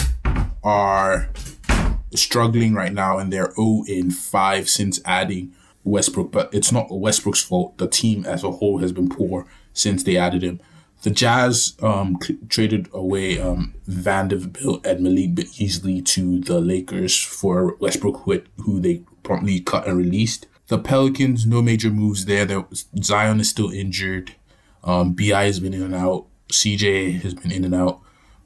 are 0.63 1.31
struggling 2.13 2.75
right 2.75 2.93
now, 2.93 3.17
and 3.17 3.33
they're 3.33 3.51
0 3.55 3.85
in 3.87 4.11
5 4.11 4.69
since 4.69 4.99
adding 5.05 5.53
Westbrook, 5.83 6.31
but 6.31 6.53
it's 6.53 6.71
not 6.71 6.91
Westbrook's 6.91 7.41
fault. 7.41 7.79
The 7.79 7.87
team 7.87 8.25
as 8.25 8.43
a 8.43 8.51
whole 8.51 8.77
has 8.77 8.91
been 8.91 9.09
poor 9.09 9.47
since 9.73 10.03
they 10.03 10.17
added 10.17 10.43
him. 10.43 10.59
The 11.03 11.11
Jazz 11.11 11.75
um, 11.81 12.17
traded 12.47 12.87
away 12.93 13.37
um, 13.37 13.75
Vanderbilt 13.87 14.85
and 14.85 15.01
Malik 15.01 15.35
Beasley 15.35 16.01
to 16.01 16.39
the 16.39 16.61
Lakers 16.61 17.19
for 17.19 17.75
Westbrook, 17.75 18.21
who, 18.21 18.41
who 18.61 18.79
they 18.79 19.03
promptly 19.21 19.59
cut 19.59 19.85
and 19.85 19.97
released. 19.97 20.47
The 20.67 20.79
Pelicans, 20.79 21.45
no 21.45 21.61
major 21.61 21.89
moves 21.89 22.23
there. 22.23 22.45
there 22.45 22.65
Zion 23.01 23.41
is 23.41 23.49
still 23.49 23.69
injured. 23.69 24.35
Um, 24.85 25.11
Bi 25.11 25.43
has 25.43 25.59
been 25.59 25.73
in 25.73 25.81
and 25.83 25.93
out. 25.93 26.25
CJ 26.49 27.21
has 27.21 27.33
been 27.33 27.51
in 27.51 27.65
and 27.65 27.75
out. 27.75 27.99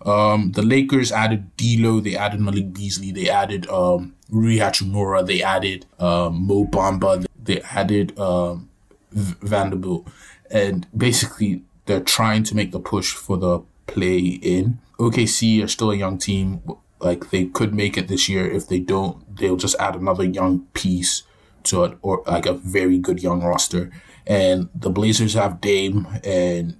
Um, 0.03 0.51
the 0.53 0.63
Lakers 0.63 1.11
added 1.11 1.55
D'Lo. 1.57 1.99
They 1.99 2.15
added 2.15 2.39
Malik 2.39 2.73
Beasley. 2.73 3.11
They 3.11 3.29
added 3.29 3.67
um, 3.69 4.15
Rui 4.31 4.57
Hachimura. 4.57 5.25
They 5.25 5.43
added 5.43 5.85
um, 5.99 6.47
Mo 6.47 6.65
Bamba. 6.65 7.27
They 7.43 7.61
added 7.61 8.17
um, 8.19 8.69
Vanderbilt, 9.11 10.07
and 10.49 10.87
basically 10.95 11.63
they're 11.87 11.99
trying 12.01 12.43
to 12.43 12.55
make 12.55 12.71
the 12.71 12.79
push 12.79 13.13
for 13.13 13.37
the 13.37 13.63
play 13.87 14.19
in. 14.19 14.79
OKC 14.99 15.63
are 15.63 15.67
still 15.67 15.91
a 15.91 15.95
young 15.95 16.17
team. 16.17 16.61
Like 16.99 17.29
they 17.31 17.45
could 17.45 17.73
make 17.73 17.97
it 17.97 18.07
this 18.07 18.29
year. 18.29 18.49
If 18.49 18.67
they 18.67 18.79
don't, 18.79 19.35
they'll 19.35 19.57
just 19.57 19.75
add 19.79 19.95
another 19.95 20.23
young 20.23 20.67
piece 20.73 21.23
to 21.63 21.83
it, 21.83 21.97
or 22.01 22.23
like 22.27 22.45
a 22.45 22.53
very 22.53 22.97
good 22.97 23.21
young 23.21 23.43
roster. 23.43 23.91
And 24.25 24.69
the 24.75 24.89
Blazers 24.89 25.33
have 25.33 25.61
Dame 25.61 26.07
and 26.23 26.77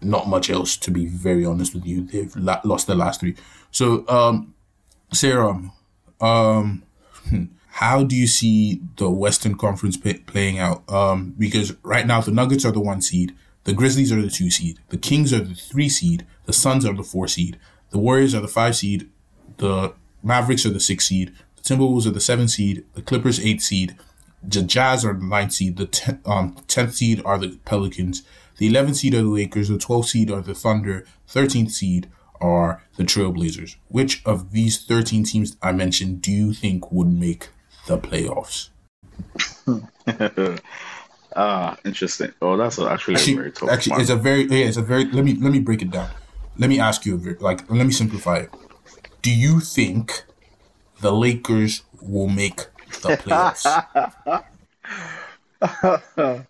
not 0.00 0.28
much 0.28 0.50
else 0.50 0.76
to 0.78 0.90
be 0.90 1.06
very 1.06 1.44
honest 1.44 1.74
with 1.74 1.86
you. 1.86 2.04
They've 2.04 2.34
la- 2.36 2.60
lost 2.64 2.86
their 2.86 2.96
last 2.96 3.20
three. 3.20 3.36
So, 3.70 4.06
um, 4.08 4.54
Sarah, 5.12 5.70
um, 6.20 6.82
hmm, 7.28 7.44
how 7.72 8.02
do 8.02 8.16
you 8.16 8.26
see 8.26 8.80
the 8.96 9.10
Western 9.10 9.56
Conference 9.56 9.96
p- 9.96 10.14
playing 10.14 10.58
out? 10.58 10.88
Um, 10.90 11.34
because 11.38 11.76
right 11.82 12.06
now 12.06 12.20
the 12.20 12.30
Nuggets 12.30 12.64
are 12.64 12.72
the 12.72 12.80
one 12.80 13.00
seed, 13.00 13.34
the 13.64 13.72
Grizzlies 13.72 14.12
are 14.12 14.22
the 14.22 14.30
two 14.30 14.50
seed, 14.50 14.78
the 14.88 14.96
Kings 14.96 15.32
are 15.32 15.40
the 15.40 15.54
three 15.54 15.88
seed, 15.88 16.26
the 16.46 16.52
Suns 16.52 16.84
are 16.84 16.94
the 16.94 17.02
four 17.02 17.28
seed, 17.28 17.58
the 17.90 17.98
Warriors 17.98 18.34
are 18.34 18.40
the 18.40 18.48
five 18.48 18.76
seed, 18.76 19.10
the 19.58 19.94
Mavericks 20.22 20.64
are 20.66 20.70
the 20.70 20.80
six 20.80 21.06
seed, 21.06 21.34
the 21.56 21.62
Timberwolves 21.62 22.06
are 22.06 22.10
the 22.10 22.20
seven 22.20 22.48
seed, 22.48 22.84
the 22.94 23.02
Clippers 23.02 23.40
eight 23.40 23.62
seed, 23.62 23.96
the 24.42 24.62
Jazz 24.62 25.04
are 25.04 25.14
the 25.14 25.24
ninth 25.24 25.52
seed, 25.52 25.76
the 25.76 25.86
ten, 25.86 26.20
um, 26.24 26.56
tenth 26.66 26.94
seed 26.94 27.22
are 27.24 27.38
the 27.38 27.58
Pelicans, 27.64 28.22
the 28.58 28.70
11th 28.70 28.96
seed 28.96 29.14
are 29.14 29.22
the 29.22 29.28
Lakers, 29.28 29.68
the 29.68 29.76
12th 29.76 30.06
seed 30.06 30.30
are 30.30 30.40
the 30.40 30.54
Thunder, 30.54 31.06
13th 31.28 31.70
seed 31.70 32.10
are 32.40 32.82
the 32.96 33.04
Trailblazers. 33.04 33.76
Which 33.88 34.20
of 34.24 34.50
these 34.52 34.84
13 34.84 35.24
teams 35.24 35.56
I 35.62 35.72
mentioned 35.72 36.22
do 36.22 36.32
you 36.32 36.52
think 36.52 36.90
would 36.90 37.12
make 37.12 37.50
the 37.86 37.98
playoffs? 37.98 38.70
Ah, 41.38 41.76
interesting. 41.84 42.32
Oh, 42.42 42.56
that's 42.56 42.78
actually, 42.78 43.14
actually 43.14 43.34
very 43.34 43.52
tough. 43.52 43.70
Actually, 43.70 43.92
one. 43.92 44.00
it's 44.02 44.10
a 44.10 44.16
very 44.16 44.42
yeah, 44.44 44.66
it's 44.66 44.76
a 44.76 44.82
very. 44.82 45.04
Let 45.04 45.24
me 45.24 45.34
let 45.34 45.52
me 45.52 45.60
break 45.60 45.82
it 45.82 45.90
down. 45.90 46.10
Let 46.58 46.68
me 46.68 46.80
ask 46.80 47.06
you 47.06 47.14
a 47.14 47.18
very, 47.18 47.36
like 47.36 47.70
let 47.70 47.86
me 47.86 47.92
simplify 47.92 48.38
it. 48.38 48.50
Do 49.22 49.30
you 49.34 49.60
think 49.60 50.24
the 51.00 51.12
Lakers 51.12 51.82
will 52.02 52.28
make 52.28 52.66
the 53.02 53.16
playoffs? 53.16 53.64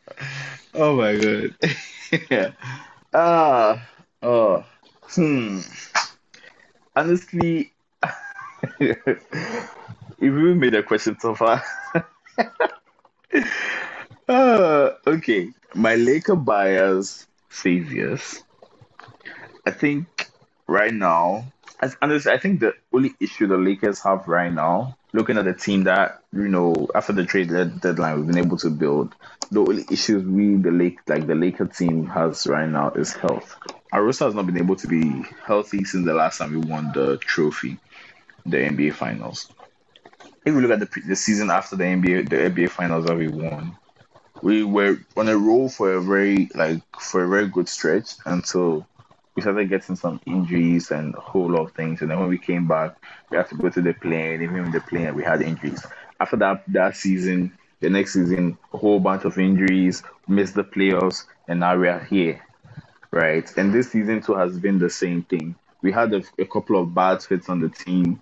oh 0.75 0.97
my 0.97 1.17
god. 1.17 1.55
yeah. 2.31 2.51
Ah. 3.13 3.87
oh. 4.23 4.65
Hmm. 5.11 5.61
Honestly, 6.95 7.73
you 8.81 8.97
really 10.19 10.55
made 10.55 10.75
a 10.75 10.83
question 10.83 11.19
so 11.21 11.35
far. 11.35 11.63
Uh, 14.29 14.91
okay. 15.07 15.51
My 15.75 15.97
Laker 15.97 16.37
bias 16.37 17.27
saviors. 17.51 18.43
I 19.67 19.71
think 19.71 20.31
right 20.67 20.93
now, 20.93 21.45
as 21.81 21.97
honestly, 22.03 22.33
I 22.33 22.39
think 22.39 22.61
the 22.61 22.75
only 22.93 23.13
issue 23.21 23.47
the 23.47 23.57
Lakers 23.57 24.03
have 24.03 24.27
right 24.27 24.53
now, 24.53 24.97
looking 25.13 25.39
at 25.39 25.45
the 25.45 25.55
team 25.55 25.85
that 25.85 26.23
you 26.33 26.49
know 26.49 26.89
after 26.95 27.13
the 27.13 27.25
trade 27.25 27.49
deadline 27.81 28.17
we've 28.17 28.27
been 28.27 28.45
able 28.45 28.57
to 28.59 28.71
build, 28.71 29.15
the 29.51 29.61
only 29.61 29.85
issues 29.91 30.25
we 30.25 30.57
the 30.57 30.71
Lake 30.71 30.99
like 31.07 31.27
the 31.27 31.35
Laker 31.35 31.67
team 31.67 32.07
has 32.07 32.47
right 32.47 32.69
now 32.69 32.91
is 32.91 33.13
health. 33.13 33.57
Roster 33.93 34.27
has 34.27 34.35
not 34.35 34.47
been 34.47 34.59
able 34.59 34.77
to 34.77 34.87
be 34.87 35.25
healthy 35.45 35.85
since 35.85 36.05
the 36.05 36.15
last 36.15 36.39
time 36.39 36.53
we 36.53 36.69
won 36.69 36.91
the 36.93 37.19
trophy, 37.19 37.79
the 38.45 38.59
NBA 38.59 38.95
Finals. 38.95 39.51
If 40.45 40.55
we 40.55 40.63
look 40.63 40.71
at 40.71 40.81
the 40.81 41.01
the 41.07 41.17
season 41.17 41.51
after 41.51 41.77
the 41.77 41.85
NBA 41.85 42.29
the 42.29 42.37
NBA 42.37 42.71
Finals 42.71 43.07
that 43.07 43.17
we 43.17 43.29
won, 43.29 43.77
we 44.43 44.65
were 44.65 44.99
on 45.17 45.29
a 45.29 45.37
roll 45.37 45.69
for 45.69 45.95
a 45.95 46.01
very 46.01 46.49
like 46.55 46.83
for 47.01 47.25
a 47.25 47.29
very 47.29 47.49
good 47.49 47.69
stretch 47.69 48.13
until 48.25 48.87
we 49.35 49.43
started 49.43 49.69
getting 49.69 49.97
some 49.97 50.21
injuries 50.27 50.91
and 50.91 51.15
a 51.15 51.21
whole 51.21 51.51
lot 51.51 51.63
of 51.67 51.73
things. 51.73 52.03
And 52.03 52.11
then 52.11 52.19
when 52.19 52.29
we 52.29 52.39
came 52.39 52.67
back, 52.67 52.97
we 53.31 53.37
had 53.37 53.49
to 53.51 53.55
go 53.55 53.69
to 53.69 53.81
the 53.81 53.93
play-in. 53.93 54.43
Even 54.43 54.57
in 54.65 54.73
the 54.73 54.81
play-in, 54.81 55.15
we 55.15 55.23
had 55.23 55.43
injuries. 55.43 55.87
After 56.19 56.37
that 56.39 56.65
that 56.69 56.97
season, 56.97 57.57
the 57.81 57.89
next 57.89 58.15
season, 58.15 58.59
a 58.73 58.79
whole 58.79 58.99
bunch 58.99 59.25
of 59.25 59.39
injuries, 59.39 60.03
missed 60.27 60.55
the 60.55 60.65
playoffs, 60.65 61.25
and 61.47 61.61
now 61.61 61.77
we 61.79 61.89
are 61.89 62.03
here, 62.03 62.45
right? 63.13 63.49
And 63.57 63.73
this 63.73 63.93
season 63.93 64.23
too 64.23 64.35
has 64.35 64.59
been 64.59 64.79
the 64.79 64.91
same 64.91 65.23
thing. 65.23 65.55
We 65.83 65.93
had 65.93 66.13
a, 66.13 66.23
a 66.39 66.45
couple 66.45 66.81
of 66.81 66.93
bad 66.93 67.23
fits 67.23 67.49
on 67.49 67.61
the 67.61 67.69
team, 67.69 68.21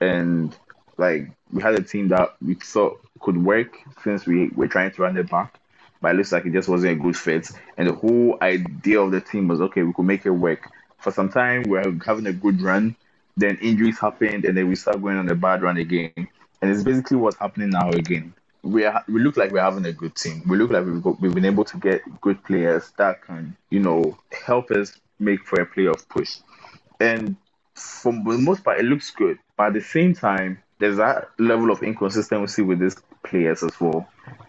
and 0.00 0.56
like 0.96 1.30
we 1.54 1.62
had 1.62 1.74
a 1.74 1.82
team 1.82 2.08
that 2.08 2.34
we 2.44 2.54
thought 2.54 3.00
could 3.20 3.42
work 3.42 3.78
since 4.02 4.26
we 4.26 4.48
were 4.48 4.68
trying 4.68 4.90
to 4.90 5.02
run 5.02 5.16
it 5.16 5.30
back, 5.30 5.58
but 6.02 6.12
it 6.12 6.18
looks 6.18 6.32
like 6.32 6.44
it 6.44 6.52
just 6.52 6.68
wasn't 6.68 6.92
a 6.92 6.96
good 6.96 7.16
fit. 7.16 7.48
And 7.78 7.88
the 7.88 7.94
whole 7.94 8.36
idea 8.42 9.00
of 9.00 9.12
the 9.12 9.20
team 9.20 9.48
was 9.48 9.60
okay, 9.60 9.82
we 9.82 9.92
could 9.94 10.04
make 10.04 10.26
it 10.26 10.30
work. 10.30 10.70
For 10.98 11.12
some 11.12 11.30
time, 11.30 11.62
we 11.62 11.78
are 11.78 11.96
having 12.04 12.26
a 12.26 12.32
good 12.32 12.60
run, 12.60 12.96
then 13.36 13.56
injuries 13.62 14.00
happened, 14.00 14.44
and 14.44 14.56
then 14.56 14.68
we 14.68 14.74
start 14.74 15.00
going 15.00 15.16
on 15.16 15.28
a 15.28 15.34
bad 15.34 15.62
run 15.62 15.76
again. 15.76 16.12
And 16.60 16.70
it's 16.70 16.82
basically 16.82 17.18
what's 17.18 17.36
happening 17.36 17.70
now 17.70 17.88
again. 17.90 18.34
We 18.62 18.84
are, 18.84 19.04
we 19.06 19.20
look 19.20 19.36
like 19.36 19.52
we're 19.52 19.60
having 19.60 19.86
a 19.86 19.92
good 19.92 20.16
team. 20.16 20.42
We 20.48 20.56
look 20.56 20.72
like 20.72 20.84
we've 20.84 21.02
got, 21.02 21.20
we've 21.20 21.34
been 21.34 21.44
able 21.44 21.64
to 21.66 21.76
get 21.76 22.02
good 22.20 22.42
players 22.42 22.90
that 22.96 23.22
can, 23.22 23.56
you 23.70 23.78
know, 23.78 24.18
help 24.44 24.70
us 24.72 24.98
make 25.20 25.44
for 25.44 25.60
a 25.60 25.66
playoff 25.66 26.08
push. 26.08 26.38
And 26.98 27.36
for 27.74 28.12
the 28.12 28.38
most 28.38 28.64
part, 28.64 28.80
it 28.80 28.86
looks 28.86 29.10
good. 29.12 29.38
But 29.56 29.68
at 29.68 29.72
the 29.74 29.82
same 29.82 30.14
time, 30.14 30.58
there's 30.78 30.96
that 30.96 31.30
level 31.38 31.70
of 31.70 31.82
inconsistency 31.82 32.62
with 32.62 32.80
these 32.80 32.96
players 33.24 33.62
as 33.62 33.80
well. 33.80 34.08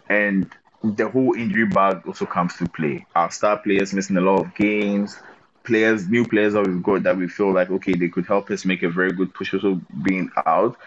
And 0.09 0.49
the 0.83 1.09
whole 1.09 1.33
injury 1.33 1.65
bug 1.65 2.05
also 2.05 2.25
comes 2.25 2.55
to 2.57 2.69
play. 2.69 3.05
Our 3.15 3.31
star 3.31 3.57
players 3.57 3.93
missing 3.93 4.17
a 4.17 4.21
lot 4.21 4.41
of 4.41 4.55
games, 4.55 5.17
players, 5.65 6.07
new 6.07 6.25
players 6.25 6.53
that 6.53 6.65
we've 6.65 6.83
got 6.83 7.03
that 7.03 7.17
we 7.17 7.27
feel 7.27 7.53
like 7.53 7.69
okay, 7.69 7.93
they 7.93 8.09
could 8.09 8.25
help 8.25 8.49
us 8.51 8.65
make 8.65 8.83
a 8.83 8.89
very 8.89 9.11
good 9.11 9.33
push. 9.33 9.53
Also 9.53 9.81
being 10.03 10.31
out, 10.45 10.77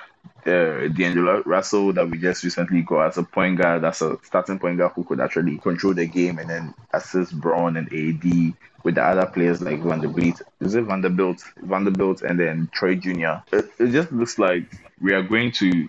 uh, 0.47 0.88
D'Angelo 0.88 1.43
Russell 1.45 1.93
that 1.93 2.09
we 2.09 2.19
just 2.19 2.45
recently 2.45 2.83
got 2.83 3.09
as 3.09 3.19
a 3.19 3.23
point 3.23 3.59
guard, 3.59 3.83
that's 3.83 4.03
a 4.03 4.19
starting 4.23 4.59
point 4.59 4.79
guard 4.79 4.93
who 4.95 5.05
could 5.05 5.21
actually 5.21 5.59
control 5.59 5.95
the 5.95 6.07
game 6.07 6.38
and 6.38 6.49
then 6.49 6.75
assist 6.93 7.38
Bron 7.38 7.77
and 7.77 7.87
AD 7.93 8.55
with 8.85 8.95
the 8.95 9.05
other 9.05 9.27
players 9.27 9.61
like 9.61 9.83
Vanderbilt. 9.83 10.41
Is 10.61 10.75
it 10.75 10.85
Vanderbilt, 10.85 11.43
Vanderbilt, 11.62 12.23
and 12.23 12.38
then 12.38 12.71
Troy 12.73 12.95
Jr. 12.95 13.43
It, 13.53 13.71
it 13.79 13.91
just 13.91 14.12
looks 14.12 14.38
like 14.38 14.64
we 15.01 15.12
are 15.12 15.23
going 15.23 15.53
to 15.53 15.88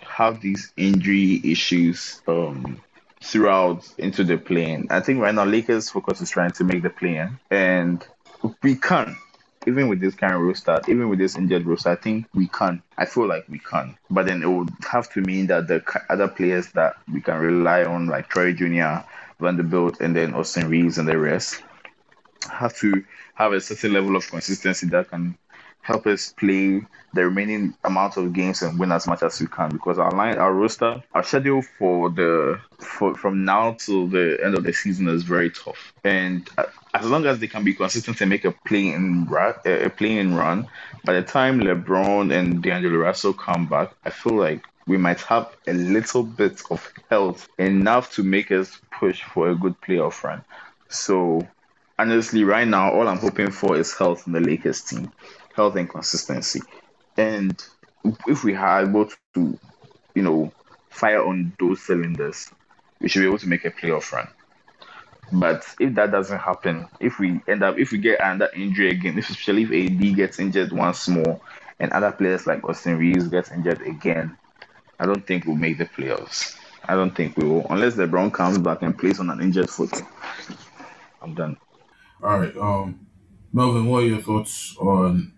have 0.00 0.40
these 0.40 0.72
injury 0.76 1.40
issues 1.44 2.22
um, 2.26 2.80
throughout 3.22 3.86
into 3.98 4.24
the 4.24 4.38
play-in. 4.38 4.86
I 4.90 5.00
think 5.00 5.20
right 5.20 5.34
now 5.34 5.44
Lakers 5.44 5.90
focus 5.90 6.20
is 6.20 6.30
trying 6.30 6.52
to 6.52 6.64
make 6.64 6.82
the 6.82 6.90
play-in, 6.90 7.38
and 7.50 8.06
we 8.62 8.74
can. 8.76 9.16
Even 9.66 9.88
with 9.88 10.00
this 10.00 10.14
kind 10.14 10.32
of 10.32 10.40
roster, 10.40 10.80
even 10.88 11.08
with 11.08 11.18
this 11.18 11.36
injured 11.36 11.66
roster, 11.66 11.90
I 11.90 11.96
think 11.96 12.26
we 12.34 12.48
can. 12.48 12.82
I 12.96 13.04
feel 13.04 13.26
like 13.26 13.46
we 13.48 13.58
can. 13.58 13.98
But 14.08 14.26
then 14.26 14.42
it 14.42 14.46
would 14.46 14.70
have 14.88 15.12
to 15.12 15.20
mean 15.20 15.48
that 15.48 15.68
the 15.68 15.82
other 16.08 16.28
players 16.28 16.68
that 16.72 16.94
we 17.12 17.20
can 17.20 17.38
rely 17.38 17.84
on, 17.84 18.06
like 18.06 18.28
Troy 18.28 18.52
Jr., 18.52 19.06
Vanderbilt, 19.40 20.00
and 20.00 20.16
then 20.16 20.34
Austin 20.34 20.68
Reaves 20.68 20.98
and 20.98 21.08
the 21.08 21.18
rest, 21.18 21.62
have 22.50 22.74
to 22.76 23.04
have 23.34 23.52
a 23.52 23.60
certain 23.60 23.92
level 23.92 24.16
of 24.16 24.28
consistency 24.30 24.86
that 24.88 25.10
can 25.10 25.36
help 25.82 26.06
us 26.06 26.34
play 26.36 26.82
the 27.14 27.24
remaining 27.24 27.74
amount 27.84 28.16
of 28.16 28.32
games 28.32 28.62
and 28.62 28.78
win 28.78 28.92
as 28.92 29.06
much 29.06 29.22
as 29.22 29.40
we 29.40 29.46
can 29.46 29.70
because 29.70 29.98
our 29.98 30.10
line 30.10 30.36
our 30.36 30.52
roster 30.52 31.02
our 31.14 31.22
schedule 31.22 31.62
for 31.62 32.10
the 32.10 32.60
for 32.78 33.14
from 33.14 33.44
now 33.44 33.72
till 33.72 34.06
the 34.06 34.38
end 34.44 34.54
of 34.54 34.64
the 34.64 34.72
season 34.72 35.08
is 35.08 35.22
very 35.22 35.50
tough 35.50 35.92
and 36.04 36.50
uh, 36.58 36.64
as 36.98 37.10
long 37.10 37.26
as 37.26 37.38
they 37.38 37.46
can 37.48 37.64
be 37.64 37.74
consistent 37.74 38.20
and 38.20 38.30
make 38.30 38.44
a 38.44 38.52
play 38.66 38.88
in 38.88 39.26
run 39.26 39.54
a 39.66 39.88
run 40.28 40.66
by 41.04 41.14
the 41.14 41.22
time 41.22 41.60
lebron 41.60 42.32
and 42.32 42.62
d'angelo 42.62 42.98
russell 42.98 43.34
come 43.34 43.66
back 43.68 43.90
i 44.04 44.10
feel 44.10 44.36
like 44.36 44.62
we 44.86 44.96
might 44.96 45.20
have 45.22 45.56
a 45.68 45.72
little 45.72 46.22
bit 46.22 46.62
of 46.70 46.92
health 47.10 47.48
enough 47.58 48.12
to 48.12 48.22
make 48.22 48.50
us 48.50 48.78
push 49.00 49.22
for 49.22 49.50
a 49.50 49.54
good 49.56 49.74
playoff 49.80 50.22
run 50.24 50.44
so 50.88 51.40
honestly 51.98 52.44
right 52.44 52.68
now 52.68 52.92
all 52.92 53.08
i'm 53.08 53.18
hoping 53.18 53.50
for 53.50 53.76
is 53.76 53.96
health 53.96 54.26
in 54.26 54.32
the 54.32 54.40
lakers 54.40 54.82
team 54.82 55.12
health 55.54 55.76
and 55.76 55.90
consistency. 55.90 56.60
And 57.16 57.62
if 58.26 58.44
we 58.44 58.54
are 58.54 58.82
able 58.82 59.10
to, 59.34 59.58
you 60.14 60.22
know, 60.22 60.52
fire 60.90 61.24
on 61.26 61.54
those 61.60 61.82
cylinders, 61.84 62.48
we 63.00 63.08
should 63.08 63.20
be 63.20 63.26
able 63.26 63.38
to 63.38 63.48
make 63.48 63.64
a 63.64 63.70
playoff 63.70 64.12
run. 64.12 64.28
But 65.32 65.64
if 65.78 65.94
that 65.94 66.10
doesn't 66.10 66.38
happen, 66.38 66.86
if 67.00 67.18
we 67.18 67.40
end 67.48 67.62
up 67.62 67.78
if 67.78 67.92
we 67.92 67.98
get 67.98 68.20
another 68.20 68.50
injury 68.54 68.90
again, 68.90 69.18
especially 69.18 69.64
if 69.64 69.90
AD 69.92 70.16
gets 70.16 70.38
injured 70.38 70.72
once 70.72 71.06
more 71.08 71.40
and 71.80 71.92
other 71.92 72.12
players 72.12 72.46
like 72.46 72.64
Austin 72.64 72.98
Reaves 72.98 73.28
gets 73.28 73.50
injured 73.50 73.82
again, 73.82 74.36
I 74.98 75.06
don't 75.06 75.26
think 75.26 75.44
we'll 75.44 75.56
make 75.56 75.78
the 75.78 75.86
playoffs. 75.86 76.56
I 76.84 76.94
don't 76.94 77.14
think 77.14 77.36
we 77.36 77.46
will, 77.46 77.66
unless 77.68 77.94
LeBron 77.94 78.32
comes 78.32 78.58
back 78.58 78.82
and 78.82 78.96
plays 78.98 79.20
on 79.20 79.28
an 79.28 79.40
injured 79.40 79.68
foot. 79.68 79.92
I'm 81.20 81.34
done. 81.34 81.58
All 82.22 82.38
right, 82.38 82.56
um, 82.56 83.06
Melvin, 83.52 83.86
what 83.86 84.04
are 84.04 84.06
your 84.06 84.22
thoughts 84.22 84.74
on 84.78 85.32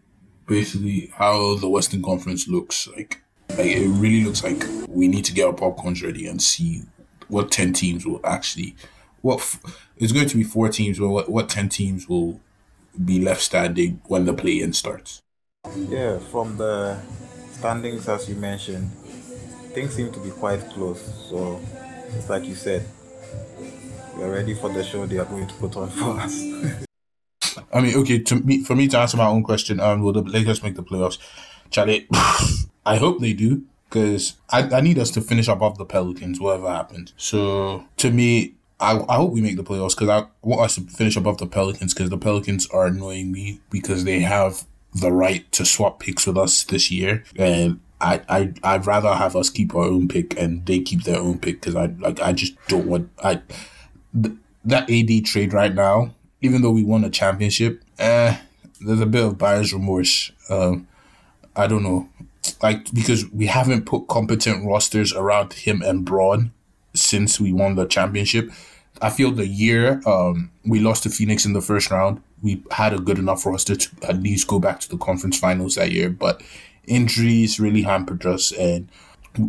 basically 0.47 1.13
how 1.15 1.57
the 1.57 1.69
Western 1.69 2.03
Conference 2.03 2.47
looks 2.47 2.87
like? 2.89 3.21
Like 3.51 3.67
it 3.67 3.89
really 3.89 4.25
looks 4.25 4.45
like 4.45 4.63
we 4.89 5.09
need 5.09 5.25
to 5.25 5.33
get 5.33 5.47
our 5.47 5.53
popcorns 5.53 6.05
ready 6.05 6.27
and 6.27 6.41
see 6.41 6.83
what 7.29 7.51
ten 7.51 7.73
teams 7.73 8.07
will 8.07 8.21
actually. 8.25 8.77
What 9.23 9.41
f- 9.41 9.61
it's 9.97 10.13
going 10.13 10.29
to 10.29 10.37
be 10.37 10.45
four 10.45 10.69
teams, 10.69 10.99
but 10.99 11.09
what 11.09 11.29
what 11.29 11.49
ten 11.49 11.69
teams 11.69 12.09
will 12.09 12.41
be 13.05 13.21
left 13.21 13.43
standing 13.43 14.01
when 14.07 14.25
the 14.25 14.35
play-in 14.35 14.73
starts? 14.73 15.21
Yeah, 15.89 16.19
from 16.19 16.57
the 16.57 16.99
standings 17.53 18.09
as 18.09 18.29
you 18.29 18.37
mentioned, 18.37 18.91
things 19.75 19.95
seem 19.95 20.13
to 20.13 20.21
be 20.21 20.31
quite 20.31 20.61
close. 20.71 21.01
So 21.29 21.61
it's 22.17 22.29
like 22.29 22.45
you 22.45 22.55
said, 22.55 22.87
we 24.17 24.25
are 24.25 24.31
ready 24.31 24.55
for 24.55 24.71
the 24.71 24.83
show 24.83 25.07
they 25.07 25.19
are 25.19 25.27
going 25.27 25.47
to 25.47 25.55
put 25.55 25.77
on 25.77 25.89
for 26.01 26.21
us. 26.21 26.43
I 27.73 27.81
mean, 27.81 27.97
okay, 27.97 28.19
to 28.19 28.37
me, 28.37 28.65
for 28.65 28.75
me 28.75 28.89
to 28.89 28.99
answer 28.99 29.17
my 29.17 29.27
own 29.27 29.43
question, 29.43 29.81
um, 29.81 30.03
will 30.03 30.13
the 30.13 30.23
Lakers 30.23 30.63
make 30.63 30.75
the 30.75 30.83
playoffs? 30.83 31.19
Charlie, 31.71 32.09
I 32.87 32.97
hope 32.97 33.21
they 33.21 33.33
do 33.33 33.65
because 33.89 34.35
I, 34.49 34.63
I 34.63 34.81
need 34.81 34.99
us 34.99 35.11
to 35.13 35.21
finish 35.21 35.49
above 35.49 35.79
the 35.79 35.85
Pelicans, 35.85 36.41
whatever 36.41 36.71
happens. 36.71 37.13
So 37.17 37.85
to 37.99 38.11
me, 38.11 38.55
I, 38.81 38.99
I 39.09 39.17
hope 39.17 39.33
we 39.33 39.43
make 39.43 39.57
the 39.57 39.63
playoffs 39.65 39.95
because 39.95 40.09
I 40.09 40.27
want 40.43 40.63
us 40.63 40.77
to 40.77 40.83
finish 40.83 41.17
above 41.17 41.39
the 41.39 41.47
Pelicans 41.47 41.93
because 41.93 42.11
the 42.11 42.19
Pelicans 42.19 42.67
are 42.69 42.87
annoying 42.87 43.31
me 43.31 43.61
because 43.71 44.05
they 44.05 44.21
have 44.21 44.65
the 44.95 45.13
right 45.13 45.51
to 45.53 45.65
swap 45.65 46.01
picks 46.01 46.27
with 46.27 46.39
us 46.39 46.65
this 46.65 46.91
year, 46.91 47.23
and 47.37 47.81
I 48.01 48.23
I 48.29 48.53
I'd 48.63 48.87
rather 48.87 49.15
have 49.15 49.37
us 49.37 49.51
keep 49.51 49.75
our 49.75 49.85
own 49.85 50.09
pick 50.09 50.39
and 50.41 50.65
they 50.67 50.81
keep 50.81 51.05
their 51.05 51.21
own 51.21 51.39
pick 51.39 51.61
because 51.61 51.77
I 51.77 51.87
like 51.99 52.21
I 52.21 52.33
just 52.33 52.55
don't 52.69 52.87
want 52.87 53.11
I 53.23 53.43
th- 54.21 54.37
that 54.65 54.91
AD 54.91 55.25
trade 55.27 55.53
right 55.53 55.75
now. 55.75 56.15
Even 56.43 56.63
though 56.63 56.71
we 56.71 56.83
won 56.83 57.05
a 57.05 57.11
championship, 57.11 57.83
eh, 57.99 58.39
there's 58.81 59.01
a 59.01 59.07
bit 59.07 59.25
of 59.25 59.37
buyer's 59.37 59.75
remorse. 59.75 60.33
Um, 60.49 60.89
I 61.55 61.67
don't 61.67 61.83
know, 61.83 62.09
like 62.63 62.91
because 62.93 63.31
we 63.31 63.47
haven't 63.47 63.85
put 63.85 64.09
competent 64.09 64.67
rosters 64.67 65.13
around 65.13 65.53
him 65.53 65.83
and 65.83 66.05
Bron 66.05 66.53
since 66.95 67.39
we 67.39 67.53
won 67.53 67.75
the 67.75 67.87
championship. 67.87 68.51
I 69.03 69.11
feel 69.11 69.31
the 69.31 69.47
year 69.47 70.01
um, 70.07 70.51
we 70.65 70.79
lost 70.79 71.05
to 71.05 71.11
Phoenix 71.11 71.47
in 71.47 71.53
the 71.53 71.61
first 71.61 71.91
round, 71.91 72.23
we 72.43 72.63
had 72.71 72.93
a 72.93 72.99
good 72.99 73.19
enough 73.19 73.47
roster 73.47 73.77
to 73.77 73.89
at 74.09 74.23
least 74.23 74.49
go 74.49 74.59
back 74.59 74.81
to 74.81 74.89
the 74.89 74.99
conference 74.99 75.39
finals 75.39 75.75
that 75.75 75.93
year. 75.93 76.11
But 76.11 76.43
injuries 76.87 77.61
really 77.61 77.83
hampered 77.83 78.25
us, 78.27 78.53
and 78.53 78.89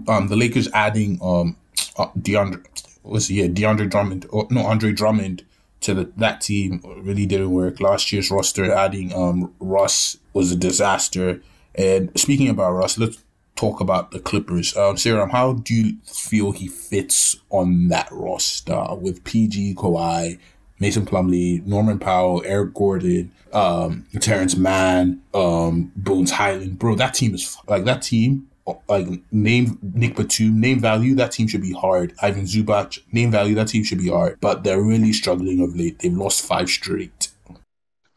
um, 0.07 0.27
the 0.27 0.35
Lakers 0.35 0.69
adding 0.73 1.19
um, 1.21 1.55
uh, 1.97 2.07
DeAndre 2.19 2.65
was 3.03 3.31
yeah 3.31 3.47
DeAndre 3.47 3.89
Drummond 3.89 4.25
or 4.29 4.47
no 4.49 4.65
Andre 4.65 4.91
Drummond 4.91 5.43
to 5.81 5.93
the, 5.93 6.11
that 6.17 6.41
team 6.41 6.81
really 6.97 7.25
didn't 7.25 7.51
work. 7.51 7.79
Last 7.79 8.11
year's 8.11 8.31
roster 8.31 8.71
adding 8.71 9.13
um, 9.13 9.53
Russ 9.59 10.17
was 10.33 10.51
a 10.51 10.55
disaster. 10.55 11.41
And 11.75 12.11
speaking 12.19 12.49
about 12.49 12.73
Russ, 12.73 12.97
let's 12.97 13.17
talk 13.61 13.79
about 13.79 14.09
the 14.09 14.19
Clippers. 14.19 14.75
Um, 14.75 14.97
Sarah, 14.97 15.31
how 15.31 15.53
do 15.53 15.75
you 15.75 15.97
feel 16.03 16.51
he 16.51 16.67
fits 16.67 17.37
on 17.51 17.89
that 17.89 18.07
roster 18.11 18.95
with 18.95 19.23
PG, 19.23 19.75
Kawhi, 19.75 20.39
Mason 20.79 21.05
Plumlee, 21.05 21.63
Norman 21.65 21.99
Powell, 21.99 22.41
Eric 22.43 22.73
Gordon, 22.73 23.31
um, 23.53 24.07
Terrence 24.19 24.55
Mann, 24.55 25.21
um, 25.35 25.91
Bones 25.95 26.31
Hyland? 26.31 26.79
Bro, 26.79 26.95
that 26.95 27.13
team 27.13 27.35
is 27.35 27.55
like 27.67 27.85
that 27.85 28.01
team. 28.01 28.47
Like 28.87 29.07
name 29.31 29.77
Nick 29.81 30.15
Batum, 30.15 30.59
name 30.59 30.79
value, 30.79 31.13
that 31.15 31.31
team 31.33 31.47
should 31.47 31.61
be 31.61 31.73
hard. 31.73 32.13
Ivan 32.21 32.45
Zubac, 32.45 32.99
name 33.11 33.29
value, 33.29 33.53
that 33.55 33.67
team 33.67 33.83
should 33.83 33.97
be 33.97 34.09
hard. 34.09 34.39
But 34.39 34.63
they're 34.63 34.81
really 34.81 35.13
struggling 35.13 35.61
of 35.61 35.75
late. 35.75 35.99
They've 35.99 36.13
lost 36.13 36.45
five 36.45 36.69
straight. 36.69 37.27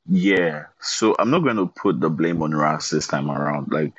Yeah, 0.06 0.66
so 0.80 1.16
I'm 1.18 1.30
not 1.30 1.44
going 1.44 1.56
to 1.56 1.66
put 1.66 2.00
the 2.00 2.10
blame 2.10 2.42
on 2.42 2.52
Russ 2.52 2.90
this 2.90 3.06
time 3.06 3.30
around. 3.30 3.72
Like, 3.72 3.94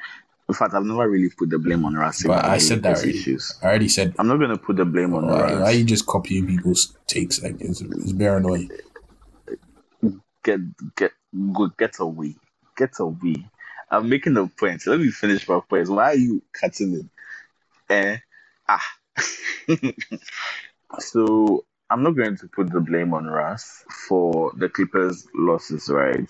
in 0.47 0.53
fact, 0.53 0.73
I've 0.73 0.83
never 0.83 1.09
really 1.09 1.29
put 1.29 1.49
the 1.49 1.57
blame 1.57 1.85
on 1.85 1.95
Russ. 1.95 2.23
But 2.23 2.45
I 2.45 2.59
said 2.59 2.83
that 2.83 2.97
already. 2.97 3.17
issues. 3.17 3.57
I 3.63 3.67
already 3.67 3.89
said 3.89 4.13
I'm 4.19 4.27
not 4.27 4.37
going 4.37 4.51
to 4.51 4.57
put 4.57 4.75
the 4.75 4.85
blame 4.85 5.13
on 5.15 5.25
Russ. 5.27 5.51
why 5.53 5.63
are 5.63 5.71
you 5.71 5.83
just 5.83 6.05
copying 6.05 6.47
people's 6.47 6.95
takes? 7.07 7.41
Like 7.41 7.59
it's, 7.59 7.81
it's 7.81 8.11
very 8.11 8.37
annoying. 8.37 8.69
Get 10.43 10.59
get 10.95 11.11
get 11.77 11.99
away, 11.99 12.35
get 12.77 12.99
away. 12.99 13.49
I'm 13.89 14.09
making 14.09 14.37
a 14.37 14.47
point. 14.47 14.85
Let 14.85 14.99
me 14.99 15.09
finish 15.09 15.47
my 15.47 15.61
point. 15.67 15.89
Why 15.89 16.11
are 16.11 16.15
you 16.15 16.43
cutting 16.53 16.93
it? 17.89 17.93
Eh? 17.93 18.17
Ah. 18.67 18.85
so 20.99 21.65
I'm 21.89 22.03
not 22.03 22.11
going 22.11 22.37
to 22.37 22.47
put 22.47 22.71
the 22.71 22.79
blame 22.79 23.13
on 23.13 23.25
Russ 23.25 23.83
for 24.07 24.51
the 24.55 24.69
Clippers' 24.69 25.27
losses, 25.35 25.89
right? 25.89 26.29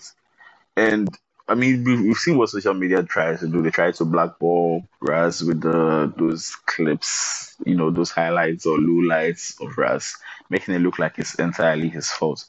And 0.76 1.08
I 1.48 1.54
mean, 1.54 1.84
we've, 1.84 2.16
seen 2.16 2.38
what 2.38 2.48
social 2.48 2.74
media 2.74 3.04
tries 3.04 3.40
to 3.40 3.46
do. 3.46 3.62
They 3.62 3.70
try 3.70 3.92
to 3.92 4.04
blackball 4.04 4.84
Russ 5.00 5.42
with 5.42 5.60
the 5.60 6.12
those 6.16 6.56
clips, 6.66 7.56
you 7.64 7.76
know, 7.76 7.90
those 7.90 8.10
highlights 8.10 8.66
or 8.66 8.78
low 8.78 9.06
lights 9.06 9.56
of 9.60 9.78
Russ, 9.78 10.16
making 10.50 10.74
it 10.74 10.80
look 10.80 10.98
like 10.98 11.18
it's 11.18 11.36
entirely 11.36 11.88
his 11.88 12.10
fault. 12.10 12.44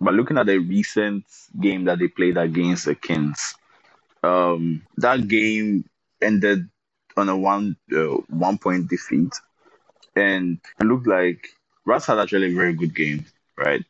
But 0.00 0.14
looking 0.14 0.36
at 0.36 0.46
the 0.46 0.58
recent 0.58 1.24
game 1.60 1.84
that 1.84 2.00
they 2.00 2.08
played 2.08 2.38
against 2.38 2.86
the 2.86 2.96
Kings, 2.96 3.54
um, 4.24 4.82
that 4.96 5.28
game 5.28 5.84
ended 6.20 6.68
on 7.16 7.28
a 7.28 7.36
one 7.36 7.76
uh, 7.92 8.16
one 8.28 8.58
point 8.58 8.88
defeat, 8.88 9.32
and 10.16 10.58
it 10.80 10.84
looked 10.84 11.06
like 11.06 11.46
Russ 11.84 12.06
had 12.06 12.18
actually 12.18 12.52
a 12.52 12.56
very 12.56 12.72
good 12.72 12.96
game, 12.96 13.26
right? 13.56 13.84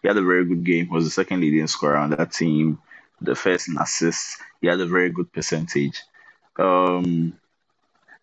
He 0.00 0.08
had 0.08 0.16
a 0.16 0.22
very 0.22 0.46
good 0.46 0.64
game. 0.64 0.86
He 0.86 0.90
was 0.90 1.04
the 1.04 1.10
second 1.10 1.40
leading 1.40 1.66
scorer 1.66 1.96
on 1.96 2.10
that 2.10 2.32
team. 2.32 2.78
The 3.22 3.34
first 3.34 3.68
in 3.68 3.78
assists. 3.78 4.38
He 4.60 4.66
had 4.68 4.80
a 4.80 4.86
very 4.86 5.10
good 5.10 5.32
percentage. 5.32 6.02
Um, 6.58 7.38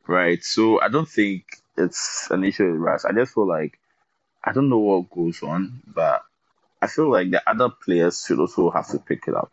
right. 0.07 0.43
So 0.43 0.81
I 0.81 0.89
don't 0.89 1.09
think 1.09 1.45
it's 1.77 2.27
an 2.31 2.43
issue 2.43 2.79
with. 2.79 3.05
I 3.05 3.13
just 3.13 3.33
feel 3.33 3.47
like 3.47 3.79
I 4.43 4.51
don't 4.53 4.69
know 4.69 4.79
what 4.79 5.09
goes 5.09 5.43
on, 5.43 5.81
but 5.87 6.21
I 6.81 6.87
feel 6.87 7.11
like 7.11 7.31
the 7.31 7.41
other 7.49 7.69
players 7.69 8.25
should 8.25 8.39
also 8.39 8.69
have 8.71 8.87
to 8.89 8.99
pick 8.99 9.27
it 9.27 9.35
up. 9.35 9.51